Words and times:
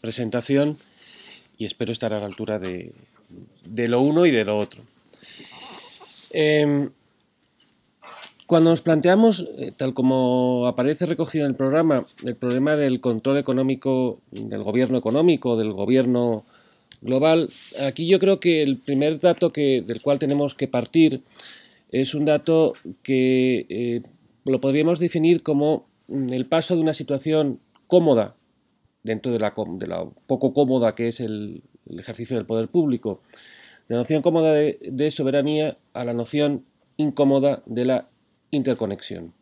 presentación 0.00 0.76
y 1.58 1.66
espero 1.66 1.92
estar 1.92 2.12
a 2.12 2.20
la 2.20 2.26
altura 2.26 2.58
de, 2.58 2.92
lo 3.88 4.00
uno 4.00 4.26
y 4.26 4.30
de 4.30 4.44
lo 4.44 4.58
otro. 4.58 4.82
Em, 6.32 6.90
cuando 8.46 8.70
nos 8.70 8.80
planteamos, 8.80 9.46
eh, 9.58 9.72
tal 9.76 9.94
como 9.94 10.66
aparece 10.66 11.06
recogido 11.06 11.44
en 11.44 11.50
el 11.50 11.56
programa, 11.56 12.06
el 12.24 12.34
problema 12.34 12.76
del 12.76 13.00
control 13.00 13.38
económico, 13.38 14.20
del 14.30 14.62
gobierno 14.62 14.98
económico, 14.98 15.56
del 15.56 15.72
gobierno 15.72 16.44
global, 17.02 17.48
aquí 17.86 18.06
yo 18.06 18.18
creo 18.18 18.40
que 18.40 18.62
el 18.62 18.76
primer 18.76 19.20
dato 19.20 19.52
que, 19.52 19.82
del 19.82 20.02
cual 20.02 20.18
tenemos 20.18 20.54
que 20.54 20.68
partir 20.68 21.22
es 21.92 22.14
un 22.14 22.24
dato 22.24 22.74
que 23.02 23.66
eh, 23.68 24.02
lo 24.44 24.60
podríamos 24.60 24.98
definir 24.98 25.42
como 25.42 25.86
el 26.08 26.46
paso 26.46 26.74
de 26.74 26.82
una 26.82 26.94
situación 26.94 27.60
cómoda, 27.86 28.34
dentro 29.02 29.32
de 29.32 29.38
la, 29.38 29.54
poco 30.26 30.52
cómoda 30.52 30.94
que 30.94 31.08
es 31.08 31.20
el, 31.20 31.62
ejercicio 31.86 32.36
del 32.36 32.46
poder 32.46 32.68
público, 32.68 33.22
de 33.88 33.96
la 33.96 34.02
noción 34.02 34.22
cómoda 34.22 34.52
de 34.52 35.10
soberanía 35.10 35.76
a 35.92 36.04
la 36.04 36.14
noción 36.14 36.64
incómoda 36.96 37.62
de 37.66 37.84
la 37.84 38.08
interconexión. 38.50 39.32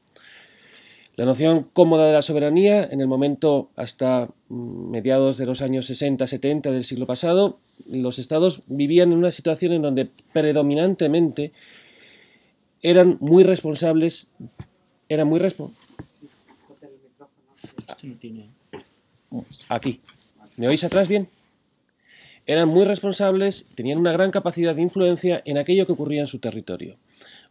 La 1.19 1.25
noción 1.25 1.65
cómoda 1.73 2.07
de 2.07 2.13
la 2.13 2.23
soberanía, 2.23 2.85
en 2.85 3.01
el 3.01 3.09
momento 3.09 3.71
hasta 3.75 4.29
mm, 4.49 4.91
mediados 4.91 5.37
de 5.37 5.47
los 5.47 5.63
años 5.63 5.91
60-70 5.91 6.71
del 6.71 6.85
siglo 6.85 7.07
pasado, 7.07 7.59
los 7.91 8.21
estados 8.21 8.63
vivían 8.69 9.11
en 9.11 9.19
una 9.19 9.33
situación 9.33 9.73
en 9.73 9.83
donde 9.83 10.11
predominantemente 10.33 11.51
eran 12.83 13.19
muy 13.21 13.43
responsables, 13.43 14.29
eran 15.09 15.27
muy 15.27 15.41
responsables. 15.41 15.89
Aquí. 19.69 20.01
¿Me 20.57 20.69
oís 20.69 20.85
atrás 20.85 21.09
bien? 21.09 21.29
Eran 22.47 22.69
muy 22.69 22.85
responsables, 22.85 23.67
tenían 23.75 23.99
una 23.99 24.13
gran 24.13 24.31
capacidad 24.31 24.75
de 24.75 24.83
influencia 24.83 25.43
en 25.45 25.59
aquello 25.59 25.87
que 25.87 25.93
ocurría 25.93 26.23
en 26.23 26.27
su 26.27 26.39
territorio 26.39 26.97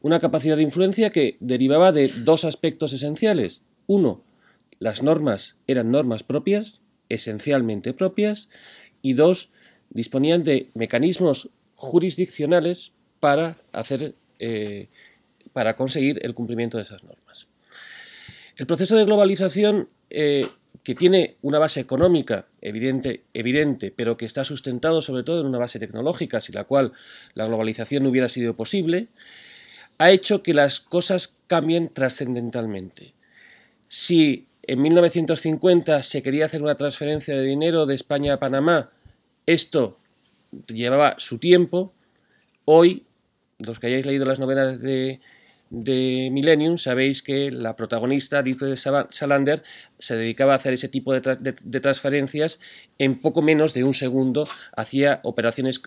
una 0.01 0.19
capacidad 0.19 0.55
de 0.57 0.63
influencia 0.63 1.11
que 1.11 1.37
derivaba 1.39 1.91
de 1.91 2.09
dos 2.09 2.45
aspectos 2.45 2.93
esenciales. 2.93 3.61
Uno, 3.87 4.21
las 4.79 5.01
normas 5.01 5.55
eran 5.67 5.91
normas 5.91 6.23
propias, 6.23 6.79
esencialmente 7.09 7.93
propias, 7.93 8.49
y 9.01 9.13
dos, 9.13 9.51
disponían 9.89 10.43
de 10.43 10.67
mecanismos 10.75 11.49
jurisdiccionales 11.75 12.91
para 13.19 13.57
hacer 13.71 14.15
eh, 14.39 14.87
para 15.53 15.75
conseguir 15.75 16.19
el 16.23 16.35
cumplimiento 16.35 16.77
de 16.77 16.83
esas 16.83 17.03
normas. 17.03 17.47
El 18.57 18.67
proceso 18.67 18.95
de 18.95 19.05
globalización, 19.05 19.89
eh, 20.09 20.45
que 20.87 20.95
tiene 20.95 21.35
una 21.41 21.59
base 21.59 21.81
económica 21.81 22.47
evidente, 22.61 23.23
evidente, 23.33 23.91
pero 23.93 24.15
que 24.15 24.25
está 24.25 24.45
sustentado 24.45 25.01
sobre 25.01 25.23
todo 25.23 25.41
en 25.41 25.47
una 25.47 25.57
base 25.57 25.79
tecnológica, 25.79 26.39
sin 26.39 26.55
la 26.55 26.63
cual 26.63 26.93
la 27.33 27.45
globalización 27.45 28.03
no 28.03 28.09
hubiera 28.09 28.29
sido 28.29 28.55
posible, 28.55 29.09
ha 29.97 30.11
hecho 30.11 30.41
que 30.43 30.53
las 30.53 30.79
cosas 30.79 31.35
cambien 31.47 31.89
trascendentalmente. 31.89 33.13
Si 33.89 34.47
en 34.63 34.81
1950 34.81 36.03
se 36.03 36.23
quería 36.23 36.45
hacer 36.45 36.63
una 36.63 36.75
transferencia 36.75 37.35
de 37.35 37.43
dinero 37.43 37.85
de 37.85 37.95
España 37.95 38.35
a 38.35 38.39
Panamá, 38.39 38.89
esto 39.45 39.97
llevaba 40.67 41.15
su 41.17 41.37
tiempo. 41.37 41.91
Hoy, 42.63 43.03
los 43.59 43.79
que 43.79 43.87
hayáis 43.87 44.05
leído 44.05 44.25
las 44.25 44.39
novelas 44.39 44.79
de, 44.79 45.19
Millennium, 45.69 46.77
sabéis 46.77 47.21
que 47.21 47.51
la 47.51 47.75
protagonista, 47.75 48.43
de 48.43 48.77
Salander, 48.77 49.63
se 49.99 50.15
dedicaba 50.15 50.53
a 50.53 50.57
hacer 50.57 50.73
ese 50.73 50.87
tipo 50.87 51.13
de, 51.13 51.81
transferencias 51.81 52.59
en 52.97 53.15
poco 53.15 53.41
menos 53.41 53.73
de 53.73 53.83
un 53.83 53.93
segundo, 53.93 54.47
hacía 54.75 55.19
operaciones 55.23 55.81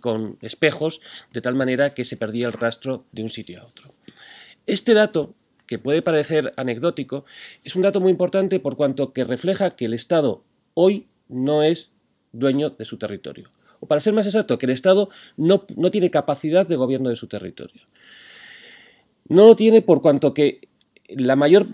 con 0.00 0.38
espejos, 0.42 1.00
de 1.32 1.40
tal 1.40 1.54
manera 1.54 1.94
que 1.94 2.04
se 2.04 2.16
perdía 2.16 2.46
el 2.46 2.52
rastro 2.52 3.04
de 3.12 3.22
un 3.22 3.28
sitio 3.28 3.60
a 3.60 3.66
otro. 3.66 3.92
Este 4.66 4.94
dato, 4.94 5.34
que 5.66 5.78
puede 5.78 6.02
parecer 6.02 6.52
anecdótico, 6.56 7.24
es 7.64 7.76
un 7.76 7.82
dato 7.82 8.00
muy 8.00 8.10
importante 8.10 8.60
por 8.60 8.76
cuanto 8.76 9.12
que 9.12 9.24
refleja 9.24 9.76
que 9.76 9.84
el 9.84 9.94
Estado 9.94 10.42
hoy 10.74 11.06
no 11.28 11.62
es 11.62 11.92
dueño 12.32 12.70
de 12.70 12.84
su 12.84 12.98
territorio. 12.98 13.50
O 13.80 13.86
para 13.86 14.00
ser 14.00 14.12
más 14.12 14.26
exacto, 14.26 14.58
que 14.58 14.66
el 14.66 14.72
Estado 14.72 15.08
no, 15.36 15.60
tiene 15.90 16.10
capacidad 16.10 16.66
de 16.66 16.76
gobierno 16.76 17.10
de 17.10 17.16
su 17.16 17.28
territorio. 17.28 17.82
No 19.28 19.46
lo 19.46 19.56
tiene 19.56 19.82
por 19.82 20.02
cuanto 20.02 20.34
que 20.34 20.68
la 21.08 21.36
mayor, 21.36 21.66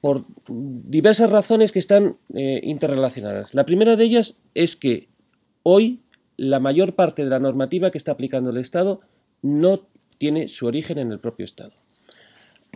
por 0.00 0.24
diversas 0.48 1.30
razones 1.30 1.72
que 1.72 1.78
están 1.78 2.16
eh, 2.34 2.60
interrelacionadas. 2.62 3.54
La 3.54 3.66
primera 3.66 3.96
de 3.96 4.04
ellas 4.04 4.38
es 4.54 4.76
que 4.76 5.08
hoy 5.62 6.00
la 6.36 6.60
mayor 6.60 6.94
parte 6.94 7.24
de 7.24 7.30
la 7.30 7.40
normativa 7.40 7.90
que 7.90 7.98
está 7.98 8.12
aplicando 8.12 8.50
el 8.50 8.58
Estado 8.58 9.00
no 9.42 9.80
tiene 10.18 10.48
su 10.48 10.66
origen 10.66 10.98
en 10.98 11.12
el 11.12 11.18
propio 11.18 11.44
Estado. 11.44 11.72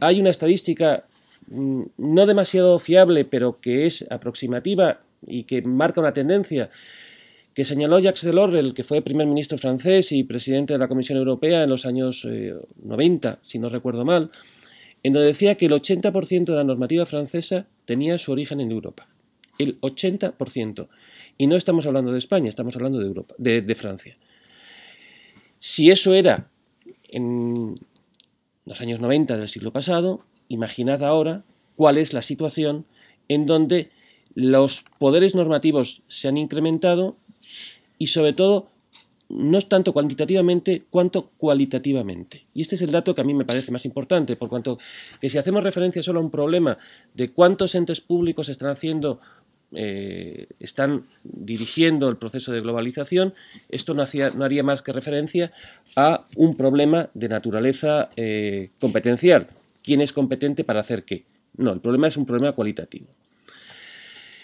Hay 0.01 0.21
una 0.21 0.31
estadística 0.31 1.05
mm, 1.49 1.83
no 1.99 2.27
demasiado 2.27 2.79
fiable, 2.79 3.25
pero 3.25 3.61
que 3.61 3.87
es 3.87 4.07
aproximativa 4.11 5.01
y 5.27 5.45
que 5.45 5.63
marca 5.63 6.01
una 6.01 6.15
tendencia 6.15 6.71
que 7.61 7.67
señaló 7.67 7.99
Jacques 7.99 8.25
Delors, 8.25 8.55
el 8.55 8.73
que 8.73 8.85
fue 8.85 9.03
primer 9.03 9.27
ministro 9.27 9.59
francés 9.59 10.13
y 10.13 10.25
presidente 10.25 10.73
de 10.73 10.79
la 10.79 10.89
Comisión 10.89 11.19
Europea 11.19 11.65
en 11.65 11.69
los 11.69 11.85
años 11.85 12.27
90, 12.27 13.29
eh, 13.29 13.37
si 13.43 13.59
no 13.59 13.69
recuerdo 13.69 14.03
mal, 14.07 14.31
en 15.03 15.13
donde 15.13 15.27
decía 15.27 15.57
que 15.57 15.67
el 15.67 15.73
80% 15.73 16.45
de 16.47 16.57
la 16.57 16.65
normativa 16.65 17.05
francesa 17.05 17.67
tenía 17.85 18.17
su 18.17 18.33
origen 18.33 18.63
en 18.63 18.71
Europa. 18.71 19.07
El 19.59 19.79
80%. 19.83 20.89
Y 21.37 21.49
no 21.49 21.57
estamos 21.57 21.85
hablando 21.85 22.13
de 22.13 22.19
España, 22.19 22.49
estamos 22.49 22.77
hablando 22.77 22.99
de 22.99 23.09
Europa, 23.09 23.35
de, 23.37 23.75
Francia. 23.75 24.17
Si 25.59 25.91
eso 25.91 26.15
era 26.15 26.49
en 27.11 27.75
los 28.65 28.81
años 28.81 29.01
90 29.01 29.37
del 29.37 29.51
siglo 29.51 29.71
pasado, 29.71 30.25
imaginad 30.49 31.05
ahora 31.05 31.43
cuál 31.77 31.99
es 31.99 32.15
la 32.15 32.23
situación 32.23 32.87
en 33.29 33.45
donde 33.45 33.91
los 34.35 34.87
poderes 34.99 35.35
normativos 35.35 36.01
se 36.09 36.27
han 36.27 36.39
incrementado 36.39 37.19
y 38.01 38.07
sobre 38.07 38.33
todo 38.33 38.71
no 39.29 39.59
es 39.59 39.69
tanto 39.69 39.93
cuantitativamente 39.93 40.85
cuanto 40.91 41.31
cualitativamente. 41.37 42.47
Y 42.55 42.63
este 42.63 42.75
es 42.75 42.83
el 42.83 42.91
dato 42.91 43.15
que 43.15 43.21
a 43.21 43.25
mí 43.25 43.35
me 43.35 43.45
parece 43.45 43.71
más 43.71 43.85
importante, 43.85 44.35
por 44.37 44.49
cuanto 44.49 44.79
que 45.21 45.31
si 45.31 45.39
hacemos 45.39 45.63
referencia 45.63 46.03
solo 46.03 46.19
a 46.19 46.23
un 46.23 46.31
problema 46.31 46.79
de 47.15 47.29
cuántos 47.29 47.75
entes 47.77 48.01
públicos 48.01 48.49
están 48.49 48.71
haciendo 48.71 49.21
eh, 49.73 50.49
están 50.59 51.07
dirigiendo 51.23 52.09
el 52.09 52.17
proceso 52.17 52.51
de 52.51 52.61
globalización, 52.61 53.35
esto 53.69 53.95
no, 53.95 54.03
haría 54.03 54.63
más 54.65 54.83
que 54.83 54.93
referencia 54.93 55.53
a 55.95 56.27
un 56.35 56.57
problema 56.57 57.11
de 57.15 57.29
naturaleza 57.29 58.09
eh, 58.17 58.71
competencial. 58.81 59.47
¿Quién 59.85 60.01
es 60.01 60.13
competente 60.13 60.65
para 60.65 60.81
hacer 60.81 61.05
qué? 61.05 61.25
No, 61.57 61.73
el 61.73 61.81
problema 61.81 62.09
es 62.09 62.17
un 62.17 62.27
problema 62.27 62.53
cualitativo. 62.53 63.07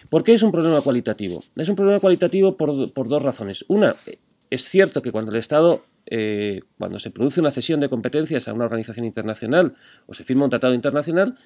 ¿Por 0.09 0.23
qué 0.25 0.35
es 0.35 0.43
un 0.43 0.53
problema 0.53 0.81
cualitativo? 0.81 1.43
Es 1.57 1.69
un 1.69 1.77
problema 1.77 2.01
cualitativo 2.01 2.57
por, 2.57 3.09
dos 3.09 3.23
razones. 3.23 3.65
Una, 3.69 3.95
es 4.51 4.69
cierto 4.69 5.03
que 5.03 5.13
cuando 5.13 5.31
el 5.33 5.39
Estado, 5.39 5.85
eh, 6.07 6.61
cuando 6.79 6.99
se 6.99 7.11
produce 7.11 7.41
una 7.41 7.51
cesión 7.51 7.81
de 7.81 7.89
competencias 7.89 8.49
a 8.49 8.53
una 8.53 8.65
organización 8.65 9.07
internacional 9.07 9.75
o 10.07 10.15
se 10.15 10.25
firma 10.25 10.45
un 10.45 10.51
tratado 10.51 10.75
internacional, 10.75 11.37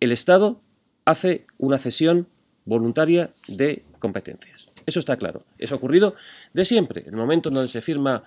el 0.00 0.12
Estado 0.12 0.60
hace 1.04 1.46
una 1.58 1.78
cesión 1.78 2.28
voluntaria 2.64 3.30
de 3.48 3.84
competencias. 3.98 4.68
Eso 4.86 5.00
está 5.00 5.16
claro. 5.16 5.44
Eso 5.58 5.74
ha 5.74 5.78
ocurrido 5.78 6.14
de 6.52 6.64
siempre. 6.64 7.02
En 7.02 7.14
el 7.14 7.16
momento 7.16 7.48
en 7.48 7.54
donde 7.56 7.68
se 7.68 7.80
firma 7.80 8.24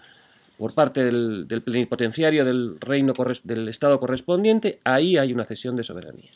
por 0.57 0.73
parte 0.73 1.03
del, 1.03 1.45
plenipotenciario 1.63 2.43
del 2.43 2.79
reino 2.79 3.13
del 3.43 3.69
Estado 3.69 3.99
correspondiente, 3.99 4.79
ahí 4.83 5.17
hay 5.17 5.31
una 5.31 5.45
cesión 5.45 5.75
de 5.75 5.83
soberanía. 5.83 6.31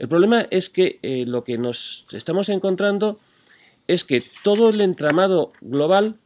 El 0.00 0.08
problema 0.08 0.46
es 0.50 0.70
que 0.70 0.98
eh, 1.02 1.26
lo 1.26 1.44
que 1.44 1.58
nos 1.58 2.06
estamos 2.10 2.48
encontrando 2.48 3.20
es 3.86 4.02
que 4.04 4.24
todo 4.42 4.70
el 4.70 4.80
entramado 4.80 5.52
global 5.60 6.16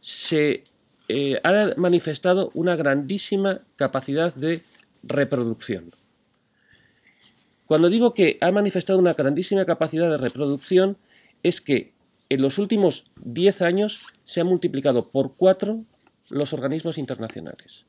se 0.00 0.64
eh, 1.06 1.40
ha 1.44 1.70
manifestado 1.76 2.50
una 2.54 2.74
grandísima 2.74 3.60
capacidad 3.76 4.34
de 4.34 4.60
reproducción. 5.04 5.92
Cuando 7.66 7.90
digo 7.90 8.12
que 8.12 8.38
ha 8.40 8.50
manifestado 8.50 8.98
una 8.98 9.14
grandísima 9.14 9.64
capacidad 9.64 10.10
de 10.10 10.18
reproducción, 10.18 10.96
es 11.44 11.60
que 11.60 11.92
en 12.28 12.42
los 12.42 12.58
últimos 12.58 13.12
10 13.22 13.62
años 13.62 14.14
se 14.24 14.40
han 14.40 14.48
multiplicado 14.48 15.08
por 15.08 15.36
4 15.36 15.80
los 16.30 16.52
organismos 16.52 16.98
internacionales. 16.98 17.84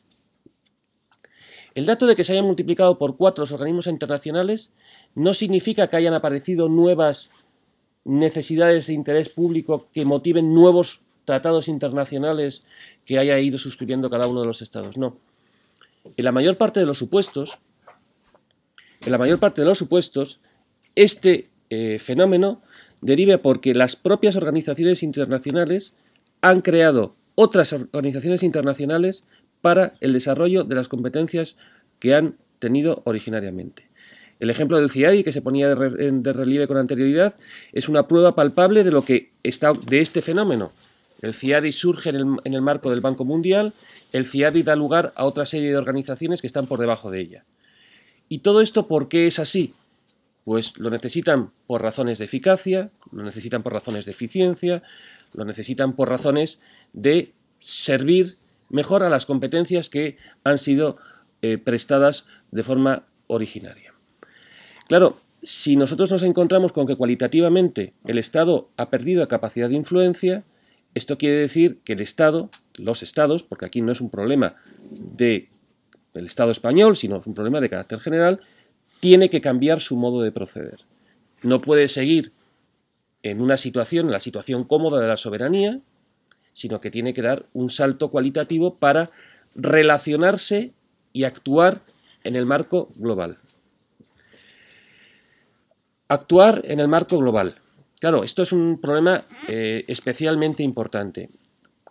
El 1.77 1.85
dato 1.85 2.07
de 2.07 2.15
que 2.15 2.24
se 2.24 2.31
hayan 2.31 2.45
multiplicado 2.45 2.97
por 2.97 3.18
4 3.18 3.44
los 3.44 3.51
organismos 3.51 3.85
internacionales 3.85 4.71
no 5.13 5.35
significa 5.35 5.88
que 5.88 5.95
hayan 5.95 6.15
aparecido 6.15 6.69
nuevas 6.69 7.45
necesidades 8.03 8.88
de 8.88 8.94
interés 8.94 9.29
público 9.29 9.88
que 9.94 10.03
motiven 10.03 10.56
nuevos 10.56 11.01
tratados 11.24 11.68
internacionales 11.68 12.63
que 13.06 13.19
haya 13.19 13.38
ido 13.38 13.59
suscribiendo 13.59 14.09
cada 14.09 14.25
uno 14.25 14.41
de 14.41 14.47
los 14.47 14.63
estados. 14.63 14.97
No. 14.97 15.19
En 16.03 16.25
la 16.25 16.31
mayor 16.31 16.57
parte 16.57 16.79
de 16.79 16.88
los 16.88 16.97
supuestos, 16.97 17.59
en 19.06 19.12
la 19.12 19.19
mayor 19.19 19.39
parte 19.39 19.62
de 19.62 19.68
los 19.68 19.77
supuestos, 19.77 20.39
este 20.95 21.51
eh, 21.69 22.00
fenómeno 22.00 22.59
deriva 23.01 23.38
porque 23.38 23.75
las 23.75 23.95
propias 23.95 24.35
organizaciones 24.35 25.03
internacionales 25.03 25.94
han 26.41 26.62
creado 26.62 27.13
otras 27.35 27.71
organizaciones 27.71 28.41
internacionales 28.41 29.21
para 29.62 29.95
el 30.01 30.13
desarrollo 30.13 30.63
de 30.63 30.75
las 30.75 30.88
competencias 30.88 31.56
que 32.00 32.15
han 32.15 32.36
tenido 32.59 33.01
originariamente. 33.06 33.88
El 34.39 34.50
ejemplo 34.50 34.80
del 34.80 34.92
CIADI, 34.92 35.24
que 35.24 35.31
se 35.31 35.42
ponía 35.42 35.74
de, 35.74 36.33
relieve 36.33 36.68
con 36.68 36.77
anterioridad, 36.77 37.38
es 37.74 37.89
una 37.89 38.07
prueba 38.07 38.36
palpable 38.36 38.83
de 38.83 38.92
lo 38.92 39.01
que 39.01 39.31
está 39.44 39.74
de 39.74 40.00
este 40.00 40.21
fenómeno. 40.21 40.71
El 41.21 41.33
CIADI 41.33 41.71
surge 41.71 42.09
en 42.09 42.15
el, 42.15 42.25
en 42.44 42.54
el 42.54 42.62
marco 42.62 42.92
del 42.92 43.01
Banco 43.01 43.25
Mundial, 43.25 43.74
el 44.12 44.25
CIADI 44.25 44.62
da 44.62 44.75
lugar 44.75 45.12
a 45.15 45.25
otra 45.25 45.45
serie 45.45 45.69
de 45.69 45.77
organizaciones 45.77 46.42
que 46.42 46.48
están 46.48 46.68
por 46.68 46.80
debajo 46.80 47.10
de 47.10 47.21
ella. 47.21 47.45
¿Y 48.30 48.39
todo 48.39 48.62
esto 48.62 48.88
por 48.88 49.07
qué 49.07 49.25
es 49.25 49.39
así? 49.39 49.74
Pues 50.44 50.77
lo 50.77 50.89
necesitan 50.89 51.51
por 51.65 51.81
razones 51.81 52.19
de 52.19 52.25
eficacia, 52.25 52.92
lo 53.12 53.24
necesitan 53.24 53.63
por 53.63 53.74
razones 53.74 54.06
de 54.06 54.12
eficiencia, 54.12 54.83
lo 55.33 55.45
necesitan 55.45 55.94
por 55.94 56.10
razones 56.10 56.60
de 56.94 57.33
servir 57.60 58.36
mejor 58.69 59.03
a 59.03 59.09
las 59.09 59.25
competencias 59.25 59.89
que 59.89 60.17
han 60.43 60.57
sido 60.57 60.97
eh, 61.41 61.57
prestadas 61.57 62.25
de 62.51 62.63
forma 62.63 63.03
originaria. 63.27 63.93
Claro, 64.87 65.19
si 65.41 65.75
nosotros 65.75 66.11
nos 66.11 66.23
encontramos 66.23 66.73
con 66.73 66.87
que 66.87 66.95
cualitativamente 66.95 67.93
el 68.05 68.17
Estado 68.17 68.69
ha 68.77 68.89
perdido 68.89 69.27
capacidad 69.27 69.69
de 69.69 69.75
influencia, 69.75 70.43
esto 70.93 71.17
quiere 71.17 71.35
decir 71.35 71.79
que 71.83 71.93
el 71.93 72.01
Estado, 72.01 72.49
los 72.77 73.03
Estados, 73.03 73.43
porque 73.43 73.65
aquí 73.65 73.81
no 73.81 73.91
es 73.91 74.01
un 74.01 74.09
problema 74.09 74.55
del 74.89 75.47
Estado 76.13 76.51
español, 76.51 76.95
sino 76.95 77.17
es 77.17 77.27
un 77.27 77.33
problema 77.33 77.61
de 77.61 77.69
carácter 77.69 77.99
general, 77.99 78.41
tiene 78.99 79.29
que 79.29 79.41
cambiar 79.41 79.79
su 79.79 79.95
modo 79.95 80.21
de 80.21 80.31
proceder. 80.31 80.79
No 81.43 81.59
puede 81.59 81.87
seguir 81.87 82.31
en 83.21 83.41
una 83.41 83.57
situación, 83.57 84.07
en 84.07 84.13
la 84.13 84.19
situación 84.19 84.63
cómoda 84.63 84.99
de 84.99 85.07
la 85.07 85.17
soberanía, 85.17 85.79
sino 86.57 86.81
que 86.81 86.89
tiene 86.89 87.13
que 87.13 87.21
dar 87.21 87.45
un 87.54 87.69
salto 87.69 88.09
cualitativo 88.09 88.80
para 88.80 89.12
relacionarse 89.54 90.74
y 91.13 91.24
actuar 91.24 91.83
en 92.24 92.36
el 92.36 92.48
marco 92.48 92.89
global. 92.95 93.38
Actuar 96.07 96.63
en 96.65 96.80
el 96.80 96.88
marco 96.88 97.19
global. 97.19 97.57
Claro, 98.00 98.24
esto 98.24 98.42
es 98.42 98.51
un 98.51 98.81
problema 98.81 99.24
eh, 99.48 99.83
especialmente 99.88 100.63
importante. 100.63 101.30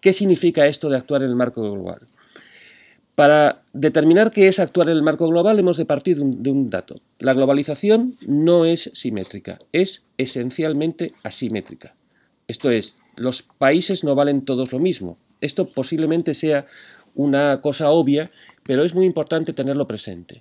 ¿Qué 0.01 0.13
significa 0.13 0.67
esto 0.67 0.89
de 0.89 0.97
actuar 0.97 1.23
en 1.23 1.29
el 1.29 1.37
marco 1.37 1.62
global? 1.62 2.01
Para 3.15 3.62
determinar 3.73 4.33
qué 4.33 4.49
es 4.49 4.59
actuar 4.59 4.89
en 4.89 4.97
el 4.97 5.03
marco 5.05 5.29
global 5.29 5.61
hemos 5.61 5.77
de 5.77 5.87
partir 5.87 6.19
de 6.19 6.51
un, 6.51 6.71
dato. 6.71 7.01
La 7.21 7.35
globalización 7.35 8.17
no 8.27 8.65
es 8.65 8.91
simétrica, 8.95 9.61
es 9.71 10.07
esencialmente 10.19 11.15
asimétrica. 11.23 11.95
Esto 12.49 12.69
es, 12.71 12.97
los 13.17 13.43
países 13.43 14.05
no 14.05 14.15
valen 14.15 14.45
todos 14.45 14.73
lo 14.73 14.79
mismo. 14.79 15.19
Esto 15.41 15.69
posiblemente 15.69 16.35
sea 16.35 16.67
una 17.15 17.61
cosa 17.61 17.91
obvia, 17.91 18.31
pero 18.63 18.85
es 18.85 18.95
muy 18.95 19.07
importante 19.07 19.53
tenerlo 19.53 19.87
presente. 19.87 20.41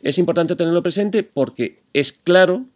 Es 0.00 0.18
importante 0.18 0.56
tenerlo 0.56 0.82
presente 0.82 1.22
porque 1.22 1.82
es 1.92 2.12
claro 2.12 2.66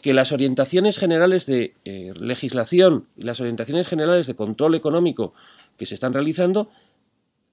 que 0.00 0.14
las 0.14 0.32
orientaciones 0.32 0.98
generales 0.98 1.46
de 1.46 1.74
eh, 1.84 2.12
legislación 2.18 3.06
y 3.16 3.22
las 3.22 3.40
orientaciones 3.40 3.88
generales 3.88 4.26
de 4.26 4.34
control 4.34 4.74
económico 4.74 5.34
que 5.76 5.86
se 5.86 5.94
están 5.94 6.14
realizando 6.14 6.70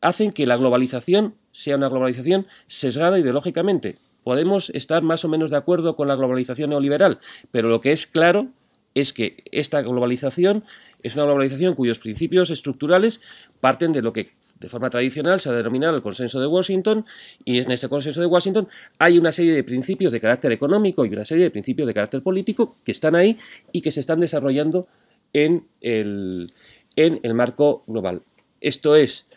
hacen 0.02 0.31
que 0.31 0.46
la 0.46 0.58
globalización 0.58 1.36
sea 1.52 1.78
una 1.78 1.90
globalización 1.90 2.48
sesgada 2.68 3.20
ideológicamente. 3.20 3.96
Podemos 4.24 4.70
estar 4.72 5.02
más 5.04 5.26
o 5.26 5.30
menos 5.30 5.52
de 5.52 5.58
acuerdo 5.58 5.96
con 5.96 6.08
la 6.08 6.16
globalización 6.16 6.72
neoliberal, 6.72 7.20
pero 7.52 7.70
lo 7.70 7.81
que 7.81 7.92
es 7.92 8.06
claro 8.06 8.50
es 8.95 9.13
que 9.13 9.44
esta 9.51 9.81
globalización 9.83 10.63
es 11.03 11.15
una 11.15 11.25
globalización 11.25 11.75
cuyos 11.75 12.00
principios 12.00 12.50
estructurales 12.50 13.21
parten 13.62 13.94
de 13.94 14.01
lo 14.01 14.12
que 14.12 14.31
de 14.59 14.69
forma 14.69 14.89
tradicional 14.89 15.39
se 15.39 15.50
ha 15.50 15.53
denominado 15.53 15.95
el 15.95 16.01
consenso 16.01 16.39
de 16.39 16.47
Washington 16.47 17.06
y 17.44 17.59
en 17.59 17.69
este 17.69 17.88
consenso 17.88 18.21
de 18.21 18.25
Washington 18.25 18.68
hay 18.97 19.19
una 19.19 19.31
serie 19.31 19.53
de 19.53 19.63
principios 19.63 20.12
de 20.12 20.21
carácter 20.21 20.51
económico 20.51 21.06
y 21.06 21.09
una 21.09 21.25
serie 21.25 21.44
de 21.44 21.51
principios 21.51 21.88
de 21.88 21.94
carácter 21.94 22.24
político 22.24 22.77
que 22.83 22.92
están 22.92 23.15
ahí 23.15 23.38
y 23.71 23.81
que 23.81 23.92
se 23.92 24.00
están 24.00 24.19
desarrollando 24.19 24.88
en 25.33 25.68
el, 25.81 26.51
en 26.95 27.19
el 27.21 27.33
marco 27.36 27.83
global. 27.86 28.24
Esto 28.62 28.95
es, 28.95 29.27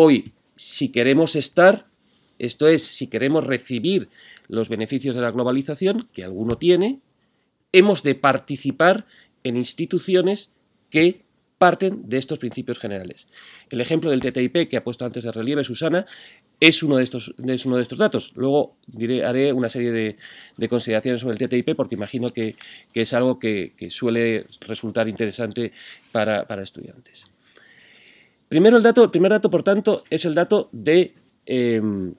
Hoy, 0.00 0.32
si 0.54 0.90
queremos 0.90 1.34
estar, 1.34 1.86
esto 2.38 2.68
es, 2.68 2.84
si 2.84 3.08
queremos 3.08 3.44
recibir 3.44 4.08
los 4.46 4.68
beneficios 4.68 5.16
de 5.16 5.22
la 5.22 5.32
globalización, 5.32 6.08
que 6.12 6.22
alguno 6.22 6.56
tiene, 6.56 7.00
hemos 7.72 8.02
de 8.02 8.14
participar 8.14 9.06
en 9.44 9.56
instituciones 9.56 10.50
que 10.90 11.24
parten 11.58 12.08
de 12.08 12.18
estos 12.18 12.38
principios 12.38 12.78
generales. 12.78 13.26
El 13.70 13.80
ejemplo 13.80 14.10
del 14.10 14.20
TTIP 14.20 14.68
que 14.68 14.76
ha 14.76 14.84
puesto 14.84 15.04
antes 15.04 15.24
de 15.24 15.32
relieve 15.32 15.64
Susana 15.64 16.06
es 16.60 16.82
uno 16.82 16.96
de 16.96 17.04
estos, 17.04 17.34
es 17.44 17.66
uno 17.66 17.76
de 17.76 17.82
estos 17.82 17.98
datos. 17.98 18.32
Luego 18.36 18.76
haré 19.24 19.52
una 19.52 19.68
serie 19.68 19.92
de, 19.92 20.68
consideraciones 20.68 21.20
sobre 21.20 21.36
el 21.36 21.48
TTIP 21.48 21.74
porque 21.74 21.96
imagino 21.96 22.30
que, 22.30 22.54
es 22.94 23.12
algo 23.12 23.38
que, 23.38 23.74
suele 23.90 24.44
resultar 24.60 25.08
interesante 25.08 25.72
para 26.12 26.62
estudiantes. 26.62 27.26
Primero 28.48 28.78
el 28.78 29.10
primer 29.10 29.30
dato, 29.30 29.50
por 29.50 29.62
tanto, 29.62 30.04
es 30.08 30.24
el 30.24 30.34
dato 30.34 30.70
de, 30.72 31.14
em, 31.44 32.14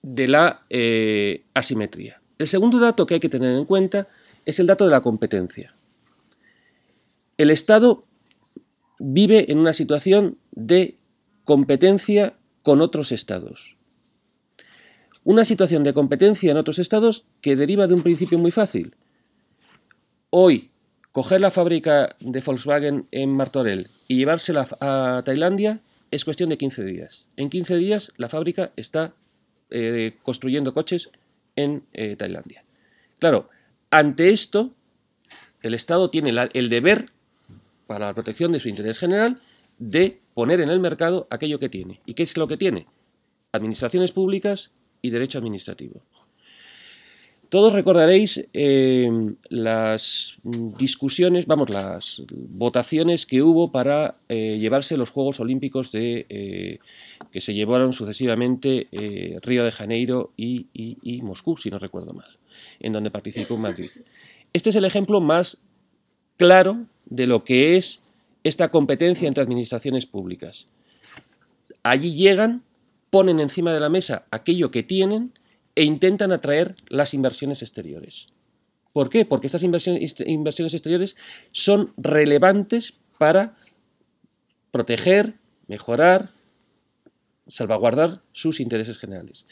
de 0.00 0.28
la 0.28 0.62
eh, 0.70 1.44
asimetría. 1.52 2.21
El 2.42 2.48
segundo 2.48 2.80
dato 2.80 3.06
que 3.06 3.14
hay 3.14 3.20
que 3.20 3.28
tener 3.28 3.56
en 3.56 3.64
cuenta 3.64 4.08
es 4.44 4.58
el 4.58 4.66
dato 4.66 4.84
de 4.84 4.90
la 4.90 5.00
competencia. 5.00 5.76
El 7.38 7.50
Estado 7.50 8.04
vive 8.98 9.52
en 9.52 9.58
una 9.58 9.72
situación 9.72 10.38
de 10.50 10.98
competencia 11.44 12.34
con 12.62 12.80
otros 12.80 13.12
estados. 13.12 13.76
Una 15.22 15.44
situación 15.44 15.84
de 15.84 15.94
competencia 15.94 16.50
en 16.50 16.56
otros 16.56 16.80
estados 16.80 17.26
que 17.40 17.54
deriva 17.54 17.86
de 17.86 17.94
un 17.94 18.02
principio 18.02 18.40
muy 18.40 18.50
fácil. 18.50 18.96
Hoy 20.30 20.72
Coger 21.12 21.40
la 21.40 21.52
fábrica 21.52 22.16
de 22.18 22.40
Volkswagen 22.40 23.06
en 23.12 23.36
Martorell 23.36 23.86
y 24.08 24.16
llevársela 24.16 24.66
a 24.80 25.22
Tailandia 25.24 25.80
es 26.10 26.24
cuestión 26.24 26.48
de 26.48 26.58
15 26.58 26.84
días. 26.84 27.28
En 27.36 27.50
15 27.50 27.76
días 27.76 28.12
la 28.16 28.28
fábrica 28.28 28.72
está 28.74 29.14
eh, 29.70 30.16
construyendo 30.22 30.74
coches 30.74 31.10
en 31.56 31.84
eh, 31.92 32.16
Tailandia. 32.16 32.64
Claro, 33.18 33.48
ante 33.90 34.30
esto, 34.30 34.72
el 35.62 35.74
Estado 35.74 36.10
tiene 36.10 36.32
el 36.52 36.68
deber, 36.68 37.06
para 37.86 38.06
la 38.06 38.14
protección 38.14 38.52
de 38.52 38.60
su 38.60 38.68
interés 38.68 38.98
general, 38.98 39.36
de 39.78 40.20
poner 40.34 40.60
en 40.60 40.70
el 40.70 40.80
mercado 40.80 41.26
aquello 41.30 41.58
que 41.58 41.68
tiene. 41.68 42.00
¿Y 42.06 42.14
qué 42.14 42.22
es 42.22 42.36
lo 42.36 42.48
que 42.48 42.56
tiene? 42.56 42.86
Administraciones 43.52 44.12
públicas 44.12 44.72
y 45.02 45.10
derecho 45.10 45.38
administrativo. 45.38 46.00
Todos 47.52 47.74
recordaréis 47.74 48.48
eh, 48.54 49.10
las 49.50 50.38
discusiones, 50.42 51.44
vamos, 51.44 51.68
las 51.68 52.22
votaciones 52.32 53.26
que 53.26 53.42
hubo 53.42 53.70
para 53.70 54.14
eh, 54.30 54.56
llevarse 54.58 54.96
los 54.96 55.10
Juegos 55.10 55.38
Olímpicos 55.38 55.92
de, 55.92 56.24
eh, 56.30 56.78
que 57.30 57.42
se 57.42 57.52
llevaron 57.52 57.92
sucesivamente 57.92 58.88
Río 59.42 59.64
de 59.64 59.70
Janeiro 59.70 60.32
y, 60.34 61.20
Moscú, 61.22 61.58
si 61.58 61.68
no 61.68 61.78
recuerdo 61.78 62.14
mal, 62.14 62.38
en 62.80 62.94
donde 62.94 63.10
participó 63.10 63.58
Madrid. 63.58 63.90
Este 64.54 64.70
es 64.70 64.76
el 64.76 64.86
ejemplo 64.86 65.20
más 65.20 65.58
claro 66.38 66.86
de 67.04 67.26
lo 67.26 67.44
que 67.44 67.76
es 67.76 68.02
esta 68.44 68.70
competencia 68.70 69.28
entre 69.28 69.42
administraciones 69.42 70.06
públicas. 70.06 70.68
Allí 71.82 72.14
llegan, 72.14 72.62
ponen 73.10 73.40
encima 73.40 73.74
de 73.74 73.80
la 73.80 73.90
mesa 73.90 74.24
aquello 74.30 74.70
que 74.70 74.82
tienen, 74.82 75.34
e 75.74 75.84
intentan 75.84 76.32
atraer 76.32 76.74
las 76.88 77.14
inversiones 77.14 77.62
exteriores. 77.62 78.28
¿Por 78.92 79.08
qué? 79.08 79.24
Porque 79.24 79.46
estas 79.46 79.62
inversiones 79.62 80.74
exteriores 80.74 81.16
son 81.50 81.94
relevantes 81.96 82.94
para 83.18 83.56
proteger, 84.70 85.34
mejorar, 85.66 86.30
salvaguardar 87.46 88.22
sus 88.32 88.60
intereses 88.60 88.98
generales. 88.98 89.46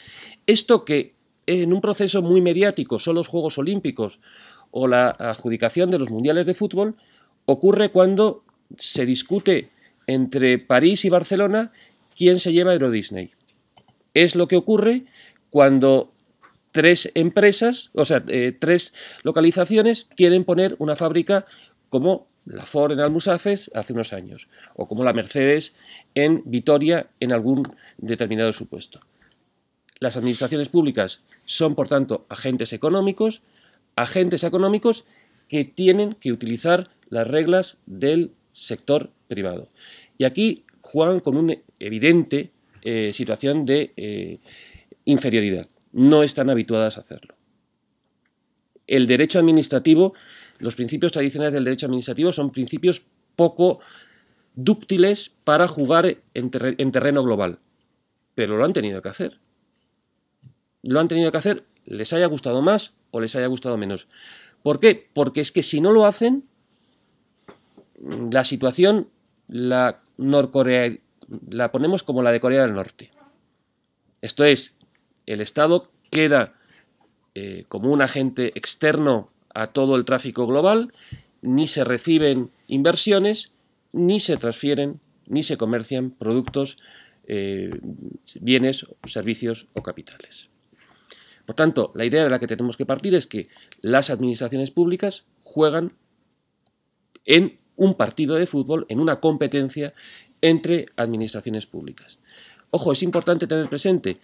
Esto 0.45 0.85
que 0.85 1.15
en 1.47 1.73
un 1.73 1.81
proceso 1.81 2.21
muy 2.21 2.41
mediático 2.41 2.99
son 2.99 3.15
los 3.15 3.27
Juegos 3.27 3.57
Olímpicos 3.57 4.19
o 4.69 4.87
la 4.87 5.09
adjudicación 5.09 5.91
de 5.91 5.99
los 5.99 6.09
Mundiales 6.09 6.45
de 6.45 6.53
Fútbol, 6.53 6.95
ocurre 7.45 7.89
cuando 7.89 8.43
se 8.77 9.05
discute 9.05 9.71
entre 10.07 10.59
París 10.59 11.03
y 11.03 11.09
Barcelona 11.09 11.71
quién 12.15 12.39
se 12.39 12.53
lleva 12.53 12.73
Euro 12.73 12.91
Disney. 12.91 13.31
Es 14.13 14.35
lo 14.35 14.47
que 14.47 14.55
ocurre 14.55 15.05
cuando 15.51 16.11
tres 16.71 17.11
empresas, 17.13 17.91
o 17.93 18.05
sea, 18.05 18.23
eh, 18.27 18.57
tres 18.57 18.93
localizaciones 19.21 20.07
quieren 20.15 20.45
poner 20.45 20.75
una 20.79 20.95
fábrica 20.95 21.45
como 21.89 22.27
la 22.45 22.65
Ford 22.65 22.93
en 22.93 23.01
Almusafes 23.01 23.69
hace 23.75 23.93
unos 23.93 24.13
años, 24.13 24.47
o 24.75 24.87
como 24.87 25.03
la 25.03 25.13
Mercedes 25.13 25.75
en 26.15 26.41
Vitoria 26.45 27.11
en 27.19 27.33
algún 27.33 27.63
determinado 27.97 28.51
supuesto. 28.51 28.99
Las 29.99 30.17
administraciones 30.17 30.69
públicas 30.69 31.21
son, 31.45 31.75
por 31.75 31.87
tanto, 31.87 32.25
agentes 32.29 32.73
económicos, 32.73 33.43
agentes 33.95 34.43
económicos 34.43 35.05
que 35.47 35.65
tienen 35.65 36.13
que 36.13 36.31
utilizar 36.31 36.89
las 37.09 37.27
reglas 37.27 37.77
del 37.85 38.31
sector 38.53 39.11
privado. 39.27 39.69
Y 40.17 40.23
aquí 40.23 40.63
juegan 40.81 41.19
con 41.19 41.37
una 41.37 41.55
evidente 41.79 42.51
eh, 42.83 43.11
situación 43.13 43.65
de 43.65 43.93
eh, 43.95 44.39
inferioridad. 45.05 45.67
No 45.91 46.23
están 46.23 46.49
habituadas 46.49 46.97
a 46.97 47.01
hacerlo. 47.01 47.35
El 48.87 49.07
derecho 49.07 49.39
administrativo, 49.39 50.13
los 50.59 50.75
principios 50.75 51.11
tradicionales 51.11 51.53
del 51.53 51.63
derecho 51.63 51.85
administrativo 51.85 52.31
son 52.31 52.51
principios 52.51 53.03
poco 53.35 53.79
dúctiles 54.55 55.31
para 55.43 55.67
jugar 55.67 56.17
en, 56.33 56.51
terreno 56.51 57.23
global. 57.23 57.59
Pero 58.35 58.57
lo 58.57 58.65
han 58.65 58.73
tenido 58.73 59.01
que 59.01 59.09
hacer. 59.09 59.39
Lo 60.83 60.99
han 60.99 61.07
tenido 61.07 61.31
que 61.31 61.37
hacer, 61.37 61.63
les 61.85 62.11
haya 62.13 62.25
gustado 62.25 62.61
más 62.61 62.93
o 63.11 63.19
les 63.21 63.35
haya 63.35 63.47
gustado 63.47 63.77
menos. 63.77 64.07
¿Por 64.63 64.79
qué? 64.79 65.09
Porque 65.13 65.41
es 65.41 65.51
que 65.51 65.63
si 65.63 65.79
no 65.79 65.91
lo 65.91 66.05
hacen, 66.05 66.45
la 68.31 68.43
situación 68.43 69.09
la 69.47 70.01
Norcorea 70.17 70.97
la 71.49 71.71
ponemos 71.71 72.03
como 72.03 72.23
la 72.23 72.31
de 72.31 72.39
Corea 72.39 72.63
del 72.63 72.73
Norte. 72.73 73.11
Esto 74.21 74.43
es, 74.43 74.75
el 75.25 75.41
Estado 75.41 75.91
queda 76.09 76.53
eh, 77.33 77.65
como 77.67 77.91
un 77.91 78.01
agente 78.01 78.51
externo 78.55 79.29
a 79.53 79.67
todo 79.67 79.95
el 79.95 80.05
tráfico 80.05 80.47
global, 80.47 80.91
ni 81.41 81.67
se 81.67 81.83
reciben 81.83 82.51
inversiones, 82.67 83.53
ni 83.91 84.19
se 84.19 84.37
transfieren, 84.37 84.99
ni 85.27 85.43
se 85.43 85.57
comercian 85.57 86.11
productos, 86.11 86.77
eh, 87.27 87.71
bienes, 88.39 88.85
servicios 89.05 89.67
o 89.73 89.81
capitales. 89.81 90.49
Por 91.45 91.55
tanto, 91.55 91.91
la 91.95 92.05
idea 92.05 92.23
de 92.23 92.29
la 92.29 92.39
que 92.39 92.47
tenemos 92.47 92.77
que 92.77 92.85
partir 92.85 93.15
es 93.15 93.27
que 93.27 93.49
las 93.81 94.09
administraciones 94.09 94.71
públicas 94.71 95.25
juegan 95.43 95.93
en 97.25 97.59
un 97.75 97.95
partido 97.95 98.35
de 98.35 98.47
fútbol, 98.47 98.85
en 98.89 98.99
una 98.99 99.19
competencia 99.19 99.93
entre 100.41 100.87
administraciones 100.95 101.65
públicas. 101.65 102.19
Ojo, 102.69 102.91
es 102.91 103.03
importante 103.03 103.47
tener 103.47 103.67
presente, 103.67 104.19